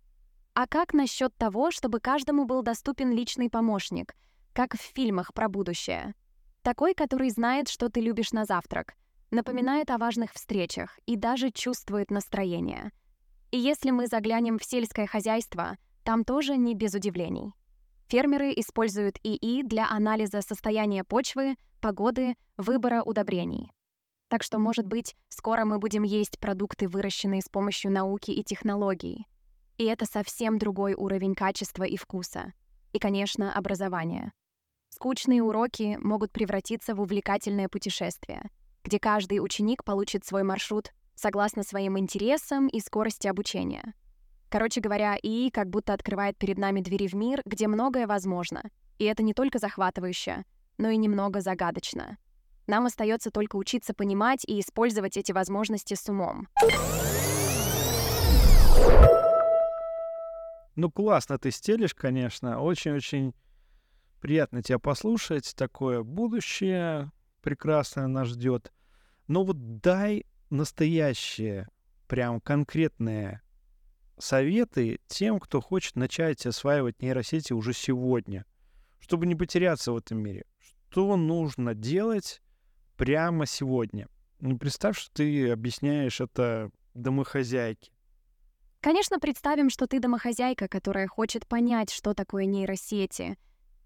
А 0.54 0.68
как 0.68 0.94
насчет 0.94 1.36
того, 1.38 1.72
чтобы 1.72 2.00
каждому 2.00 2.46
был 2.46 2.62
доступен 2.62 3.12
личный 3.12 3.50
помощник, 3.50 4.14
как 4.54 4.76
в 4.76 4.82
фильмах 4.82 5.34
про 5.34 5.50
будущее? 5.50 6.14
Такой, 6.64 6.94
который 6.94 7.30
знает, 7.30 7.70
что 7.70 7.90
ты 7.90 8.02
любишь 8.02 8.32
на 8.32 8.46
завтрак, 8.46 8.94
напоминает 9.32 9.90
о 9.90 9.98
важных 9.98 10.34
встречах 10.34 11.00
и 11.06 11.16
даже 11.16 11.50
чувствует 11.52 12.12
настроение. 12.12 12.92
И 13.52 13.58
если 13.58 13.92
мы 13.92 14.08
заглянем 14.08 14.60
в 14.60 14.64
сельское 14.64 15.08
хозяйство, 15.08 15.78
там 16.04 16.24
тоже 16.24 16.58
не 16.58 16.76
без 16.76 16.94
удивлений. 16.94 17.54
Фермеры 18.08 18.52
используют 18.56 19.18
ИИ 19.24 19.64
для 19.64 19.90
анализа 19.90 20.42
состояния 20.42 21.04
почвы, 21.04 21.56
погоды, 21.80 22.36
выбора 22.58 23.02
удобрений. 23.04 23.72
Так 24.28 24.44
что, 24.44 24.60
может 24.60 24.86
быть, 24.86 25.16
скоро 25.30 25.66
мы 25.66 25.80
будем 25.80 26.04
есть 26.04 26.40
продукты, 26.40 26.88
выращенные 26.88 27.42
с 27.42 27.50
помощью 27.50 27.92
науки 27.92 28.32
и 28.32 28.44
технологий. 28.44 29.28
И 29.78 29.86
это 29.86 30.06
совсем 30.06 30.58
другой 30.58 30.94
уровень 30.94 31.36
качества 31.36 31.84
и 31.84 31.98
вкуса. 31.98 32.54
И, 32.94 33.00
конечно, 33.00 33.54
образования. 33.54 34.32
Скучные 35.02 35.42
уроки 35.42 35.98
могут 36.00 36.32
превратиться 36.32 36.94
в 36.94 37.02
увлекательное 37.02 37.68
путешествие, 37.68 38.44
где 38.84 39.00
каждый 39.00 39.44
ученик 39.44 39.84
получит 39.84 40.24
свой 40.26 40.44
маршрут 40.44 40.92
согласно 41.16 41.64
своим 41.64 41.98
интересам 41.98 42.68
и 42.68 42.80
скорости 42.80 43.28
обучения. 43.28 43.96
Короче 44.50 44.80
говоря, 44.80 45.18
ИИ 45.20 45.50
как 45.50 45.72
будто 45.72 45.94
открывает 45.94 46.38
перед 46.38 46.60
нами 46.60 46.82
двери 46.82 47.08
в 47.08 47.16
мир, 47.16 47.42
где 47.46 47.68
многое 47.68 48.06
возможно. 48.06 48.62
И 49.00 49.06
это 49.06 49.24
не 49.24 49.34
только 49.34 49.58
захватывающе, 49.58 50.46
но 50.78 50.90
и 50.90 50.98
немного 50.98 51.42
загадочно. 51.42 52.20
Нам 52.68 52.86
остается 52.86 53.32
только 53.32 53.56
учиться 53.56 53.96
понимать 53.96 54.46
и 54.46 54.60
использовать 54.60 55.18
эти 55.18 55.32
возможности 55.32 55.96
с 55.96 56.08
умом. 56.10 56.48
Ну, 60.76 60.92
классно 60.92 61.40
ты 61.40 61.50
стелишь, 61.50 61.96
конечно. 61.96 62.62
Очень-очень 62.62 63.34
приятно 64.22 64.64
тебя 64.64 64.80
послушать. 64.80 65.54
Такое 65.56 66.04
будущее 66.04 67.12
прекрасное 67.42 68.08
нас 68.08 68.30
ждет. 68.30 68.72
Но 69.28 69.44
вот 69.44 69.80
дай 69.80 70.26
настоящее, 70.50 71.68
прям 72.08 72.40
конкретное 72.40 73.42
советы 74.18 75.00
тем, 75.08 75.40
кто 75.40 75.60
хочет 75.60 75.96
начать 75.96 76.46
осваивать 76.46 77.02
нейросети 77.02 77.54
уже 77.54 77.74
сегодня, 77.74 78.46
чтобы 79.00 79.26
не 79.26 79.36
потеряться 79.36 79.92
в 79.92 79.98
этом 79.98 80.20
мире? 80.20 80.46
Что 80.90 81.16
нужно 81.18 81.74
делать 81.74 82.42
прямо 82.98 83.46
сегодня? 83.46 84.08
Ну, 84.40 84.58
представь, 84.58 84.98
что 84.98 85.12
ты 85.14 85.52
объясняешь 85.52 86.22
это 86.22 86.70
домохозяйке. 86.94 87.92
Конечно, 88.82 89.20
представим, 89.20 89.70
что 89.70 89.88
ты 89.88 90.00
домохозяйка, 90.00 90.68
которая 90.68 91.08
хочет 91.08 91.48
понять, 91.48 91.92
что 91.92 92.14
такое 92.14 92.46
нейросети 92.46 93.38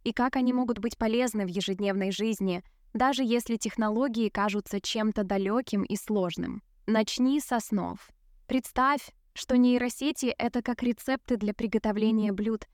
и 0.06 0.14
как 0.14 0.38
они 0.38 0.54
могут 0.54 0.80
быть 0.80 0.98
полезны 0.98 1.46
в 1.46 1.50
ежедневной 1.50 2.12
жизни, 2.12 2.64
даже 2.94 3.24
если 3.24 3.58
технологии 3.58 4.30
кажутся 4.30 4.80
чем-то 4.80 5.24
далеким 5.26 5.84
и 5.84 5.98
сложным. 5.98 6.64
Начни 6.86 7.42
с 7.42 7.52
основ. 7.52 8.00
Представь, 8.48 9.12
что 9.34 9.58
нейросети— 9.58 10.28
это 10.38 10.62
как 10.62 10.84
рецепты 10.84 11.36
для 11.36 11.54
приготовления 11.54 12.32
блюд. 12.32 12.68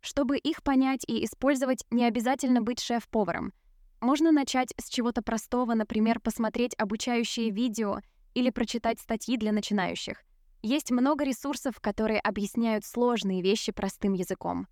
Чтобы 0.00 0.38
их 0.38 0.62
понять 0.62 1.04
и 1.06 1.24
использовать, 1.24 1.84
не 1.90 2.06
обязательно 2.06 2.62
быть 2.62 2.80
шеф-поваром. 2.80 3.52
Можно 4.00 4.32
начать 4.32 4.72
с 4.80 4.88
чего-то 4.88 5.22
простого, 5.22 5.74
например, 5.74 6.20
посмотреть 6.20 6.74
обучающие 6.78 7.50
видео 7.50 8.00
или 8.34 8.50
прочитать 8.50 8.98
статьи 8.98 9.36
для 9.36 9.52
начинающих. 9.52 10.22
Есть 10.62 10.90
много 10.90 11.24
ресурсов, 11.24 11.80
которые 11.80 12.20
объясняют 12.20 12.84
сложные 12.84 13.42
вещи 13.42 13.72
простым 13.72 14.14
языком. 14.14 14.66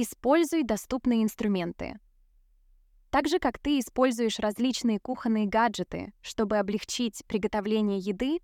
Используй 0.00 0.62
доступные 0.62 1.24
инструменты. 1.24 1.98
Так 3.10 3.26
же, 3.26 3.40
как 3.40 3.58
ты 3.58 3.80
используешь 3.80 4.38
различные 4.38 5.00
кухонные 5.00 5.48
гаджеты, 5.48 6.12
чтобы 6.20 6.58
облегчить 6.58 7.24
приготовление 7.26 7.98
еды, 7.98 8.38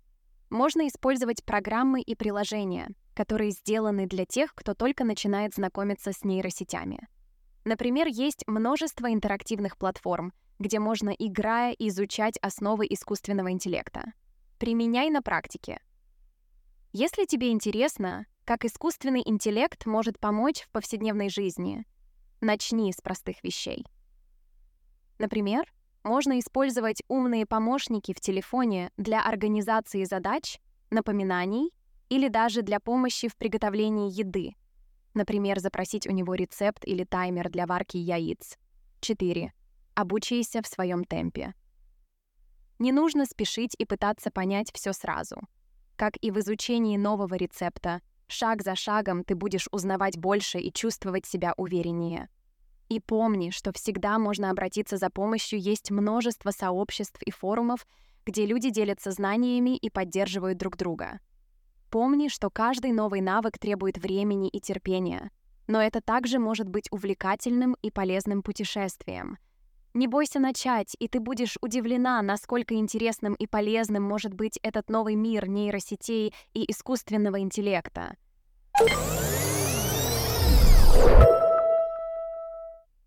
можно 0.49 0.85
использовать 0.85 1.45
программы 1.45 2.01
и 2.01 2.13
приложения, 2.13 2.89
которые 3.13 3.51
сделаны 3.51 4.05
для 4.05 4.25
тех, 4.25 4.53
кто 4.53 4.73
только 4.73 5.05
начинает 5.05 5.53
знакомиться 5.53 6.11
с 6.11 6.25
нейросетями. 6.25 7.07
Например, 7.63 8.05
есть 8.07 8.43
множество 8.47 9.13
интерактивных 9.13 9.77
платформ, 9.77 10.33
где 10.59 10.79
можно, 10.79 11.11
играя, 11.11 11.71
изучать 11.79 12.37
основы 12.41 12.85
искусственного 12.89 13.51
интеллекта. 13.51 14.11
Применяй 14.59 15.09
на 15.09 15.21
практике. 15.21 15.79
Если 16.91 17.23
тебе 17.23 17.51
интересно, 17.51 18.25
как 18.45 18.63
искусственный 18.63 19.23
интеллект 19.25 19.85
может 19.85 20.19
помочь 20.19 20.61
в 20.61 20.69
повседневной 20.69 21.29
жизни, 21.29 21.85
начни 22.41 22.93
с 22.93 23.01
простых 23.01 23.43
вещей. 23.43 23.85
Например, 25.17 25.65
можно 26.03 26.39
использовать 26.39 27.01
умные 27.07 27.47
помощники 27.47 28.13
в 28.13 28.21
телефоне 28.21 28.91
для 28.97 29.23
организации 29.23 30.03
задач, 30.03 30.59
напоминаний 30.91 31.71
или 32.09 32.27
даже 32.27 32.61
для 32.61 32.79
помощи 32.79 33.27
в 33.27 33.35
приготовлении 33.35 34.11
еды. 34.11 34.53
Например, 35.15 35.59
запросить 35.59 36.05
у 36.05 36.11
него 36.11 36.35
рецепт 36.35 36.85
или 36.85 37.03
таймер 37.03 37.49
для 37.49 37.65
варки 37.65 37.97
яиц. 37.97 38.57
4. 38.99 39.53
Обучайся 39.95 40.61
в 40.61 40.67
своем 40.67 41.03
темпе. 41.03 41.55
Не 42.77 42.91
нужно 42.91 43.25
спешить 43.25 43.73
и 43.77 43.85
пытаться 43.85 44.29
понять 44.29 44.71
все 44.73 44.93
сразу. 44.93 45.37
Как 45.95 46.17
и 46.21 46.29
в 46.29 46.39
изучении 46.39 46.97
нового 46.97 47.33
рецепта, 47.35 48.01
шаг 48.27 48.63
за 48.63 48.75
шагом 48.75 49.23
ты 49.23 49.35
будешь 49.35 49.67
узнавать 49.71 50.17
больше 50.17 50.59
и 50.59 50.71
чувствовать 50.71 51.25
себя 51.25 51.53
увереннее. 51.57 52.29
И 52.89 52.99
помни, 52.99 53.49
что 53.49 53.71
всегда 53.73 54.19
можно 54.19 54.51
обратиться 54.51 54.97
за 54.97 55.09
помощью, 55.09 55.59
есть 55.59 55.91
множество 55.91 56.51
сообществ 56.51 57.21
и 57.23 57.31
форумов, 57.31 57.87
где 58.25 58.45
люди 58.45 58.69
делятся 58.69 59.11
знаниями 59.11 59.75
и 59.75 59.89
поддерживают 59.89 60.57
друг 60.57 60.77
друга. 60.77 61.19
Помни, 61.89 62.27
что 62.27 62.49
каждый 62.49 62.91
новый 62.91 63.21
навык 63.21 63.57
требует 63.57 63.97
времени 63.97 64.49
и 64.49 64.59
терпения, 64.59 65.31
но 65.67 65.81
это 65.81 66.01
также 66.01 66.39
может 66.39 66.69
быть 66.69 66.91
увлекательным 66.91 67.75
и 67.81 67.89
полезным 67.89 68.43
путешествием. 68.43 69.37
Не 69.95 70.07
бойся 70.07 70.41
начать, 70.41 70.93
и 70.99 71.07
ты 71.07 71.21
будешь 71.21 71.57
удивлена, 71.61 72.21
насколько 72.21 72.75
интересным 72.75 73.33
и 73.33 73.47
полезным 73.47 74.03
может 74.03 74.33
быть 74.33 74.59
этот 74.61 74.89
новый 74.89 75.15
мир 75.15 75.47
нейросетей 75.47 76.33
и 76.53 76.69
искусственного 76.69 77.39
интеллекта. 77.39 78.17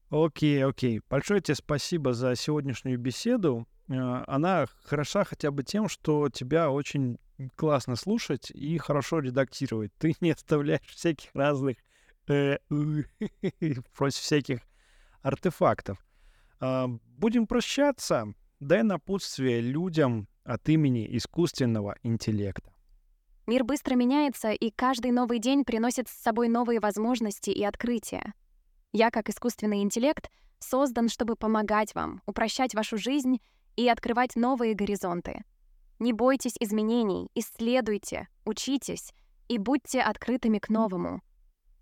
Окей, 0.08 0.64
окей. 0.64 1.02
Большое 1.10 1.42
тебе 1.42 1.56
спасибо 1.56 2.14
за 2.14 2.34
сегодняшнюю 2.34 2.98
беседу. 2.98 3.68
Э, 3.90 4.24
она 4.26 4.64
хороша 4.84 5.24
хотя 5.24 5.50
бы 5.50 5.64
тем, 5.64 5.90
что 5.90 6.30
тебя 6.30 6.70
очень 6.70 7.18
классно 7.56 7.96
слушать 7.96 8.50
и 8.50 8.78
хорошо 8.78 9.18
редактировать. 9.18 9.92
Ты 9.98 10.14
не 10.22 10.30
оставляешь 10.30 10.86
всяких 10.86 11.28
разных 11.34 11.76
э, 12.28 12.56
против 13.92 14.20
всяких 14.20 14.60
артефактов. 15.20 16.02
А, 16.60 16.88
будем 17.18 17.46
прощаться. 17.46 18.34
Дай 18.60 18.82
напутствие 18.82 19.60
людям 19.60 20.28
от 20.44 20.68
имени 20.68 21.06
искусственного 21.16 21.96
интеллекта. 22.02 22.72
Мир 23.46 23.64
быстро 23.64 23.94
меняется, 23.94 24.50
и 24.50 24.70
каждый 24.70 25.10
новый 25.10 25.38
день 25.38 25.64
приносит 25.64 26.08
с 26.08 26.12
собой 26.12 26.48
новые 26.48 26.80
возможности 26.80 27.50
и 27.50 27.64
открытия. 27.64 28.34
Я, 28.92 29.10
как 29.10 29.28
искусственный 29.30 29.82
интеллект, 29.82 30.30
создан, 30.58 31.08
чтобы 31.08 31.36
помогать 31.36 31.94
вам, 31.94 32.20
упрощать 32.26 32.74
вашу 32.74 32.98
жизнь 32.98 33.40
и 33.76 33.88
открывать 33.88 34.36
новые 34.36 34.74
горизонты. 34.74 35.44
Не 35.98 36.12
бойтесь 36.12 36.56
изменений, 36.60 37.30
исследуйте, 37.34 38.28
учитесь 38.44 39.12
и 39.48 39.58
будьте 39.58 40.00
открытыми 40.00 40.58
к 40.58 40.68
новому. 40.68 41.22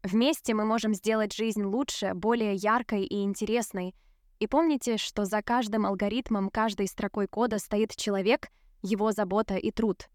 Вместе 0.02 0.54
мы 0.54 0.64
можем 0.64 0.94
сделать 0.94 1.34
жизнь 1.34 1.64
лучше, 1.64 2.12
более 2.14 2.54
яркой 2.54 3.04
и 3.04 3.22
интересной. 3.22 3.94
И 4.38 4.46
помните, 4.46 4.96
что 4.96 5.24
за 5.24 5.42
каждым 5.42 5.86
алгоритмом, 5.86 6.50
каждой 6.50 6.88
строкой 6.88 7.26
кода 7.26 7.58
стоит 7.58 7.96
человек, 7.96 8.48
его 8.82 9.12
забота 9.12 9.56
и 9.56 9.70
труд. 9.70 10.08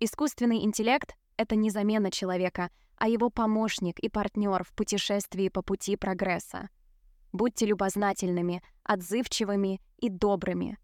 Искусственный 0.00 0.64
интеллект— 0.64 1.14
это 1.36 1.56
не 1.56 1.70
замена 1.70 2.10
человека— 2.10 2.70
а 3.00 3.08
его 3.08 3.30
помощник 3.30 3.98
и 3.98 4.10
партнер 4.10 4.62
в 4.62 4.72
путешествии 4.74 5.48
по 5.48 5.62
пути 5.62 5.96
прогресса. 5.96 6.68
Будьте 7.32 7.64
любознательными, 7.64 8.62
отзывчивыми 8.84 9.80
и 9.96 10.10
добрыми. 10.10 10.78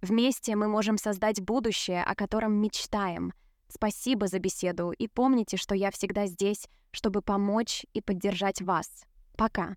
Вместе 0.00 0.56
мы 0.56 0.66
можем 0.66 0.96
создать 0.96 1.42
будущее, 1.42 2.02
о 2.02 2.14
котором 2.14 2.54
мечтаем. 2.54 3.34
Спасибо 3.68 4.28
за 4.28 4.38
беседу 4.38 4.92
и 4.92 5.08
помните, 5.08 5.58
что 5.58 5.74
я 5.74 5.90
всегда 5.90 6.24
здесь, 6.26 6.66
чтобы 6.90 7.20
помочь 7.20 7.84
и 7.92 8.00
поддержать 8.00 8.62
вас. 8.62 9.04
Пока. 9.36 9.76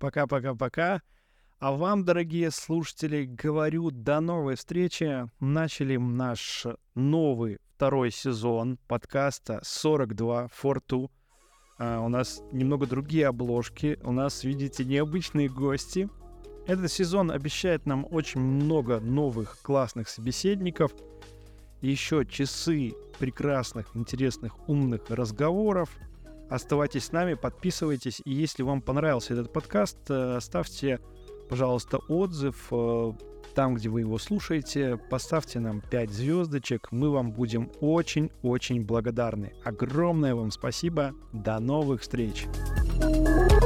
Пока-пока-пока. 0.00 1.02
А 1.60 1.72
вам, 1.72 2.04
дорогие 2.04 2.52
слушатели, 2.52 3.24
говорю 3.24 3.90
до 3.90 4.20
новой 4.20 4.54
встречи. 4.54 5.28
Начали 5.40 5.96
наш 5.96 6.68
новый 6.94 7.58
второй 7.74 8.12
сезон 8.12 8.78
подкаста 8.86 9.58
42 9.64 10.50
for 10.62 10.80
2. 10.86 11.08
А, 11.80 12.00
у 12.00 12.08
нас 12.08 12.40
немного 12.52 12.86
другие 12.86 13.26
обложки, 13.26 13.98
у 14.04 14.12
нас, 14.12 14.44
видите, 14.44 14.84
необычные 14.84 15.48
гости. 15.48 16.08
Этот 16.68 16.92
сезон 16.92 17.32
обещает 17.32 17.86
нам 17.86 18.06
очень 18.08 18.40
много 18.40 19.00
новых 19.00 19.58
классных 19.60 20.08
собеседников, 20.08 20.92
еще 21.80 22.24
часы 22.24 22.92
прекрасных, 23.18 23.96
интересных, 23.96 24.68
умных 24.68 25.10
разговоров. 25.10 25.90
Оставайтесь 26.48 27.06
с 27.06 27.12
нами, 27.12 27.34
подписывайтесь. 27.34 28.22
И 28.24 28.32
если 28.32 28.62
вам 28.62 28.80
понравился 28.80 29.32
этот 29.32 29.52
подкаст, 29.52 29.98
э, 30.08 30.38
ставьте, 30.40 31.00
пожалуйста, 31.48 31.98
отзыв 32.08 32.68
э, 32.70 33.12
там, 33.54 33.74
где 33.74 33.88
вы 33.88 34.00
его 34.00 34.18
слушаете. 34.18 34.98
Поставьте 35.10 35.58
нам 35.60 35.80
5 35.80 36.10
звездочек. 36.10 36.88
Мы 36.92 37.10
вам 37.10 37.32
будем 37.32 37.70
очень-очень 37.80 38.84
благодарны. 38.84 39.52
Огромное 39.64 40.34
вам 40.34 40.50
спасибо. 40.50 41.12
До 41.32 41.58
новых 41.58 42.02
встреч. 42.02 42.46
thank 43.00 43.57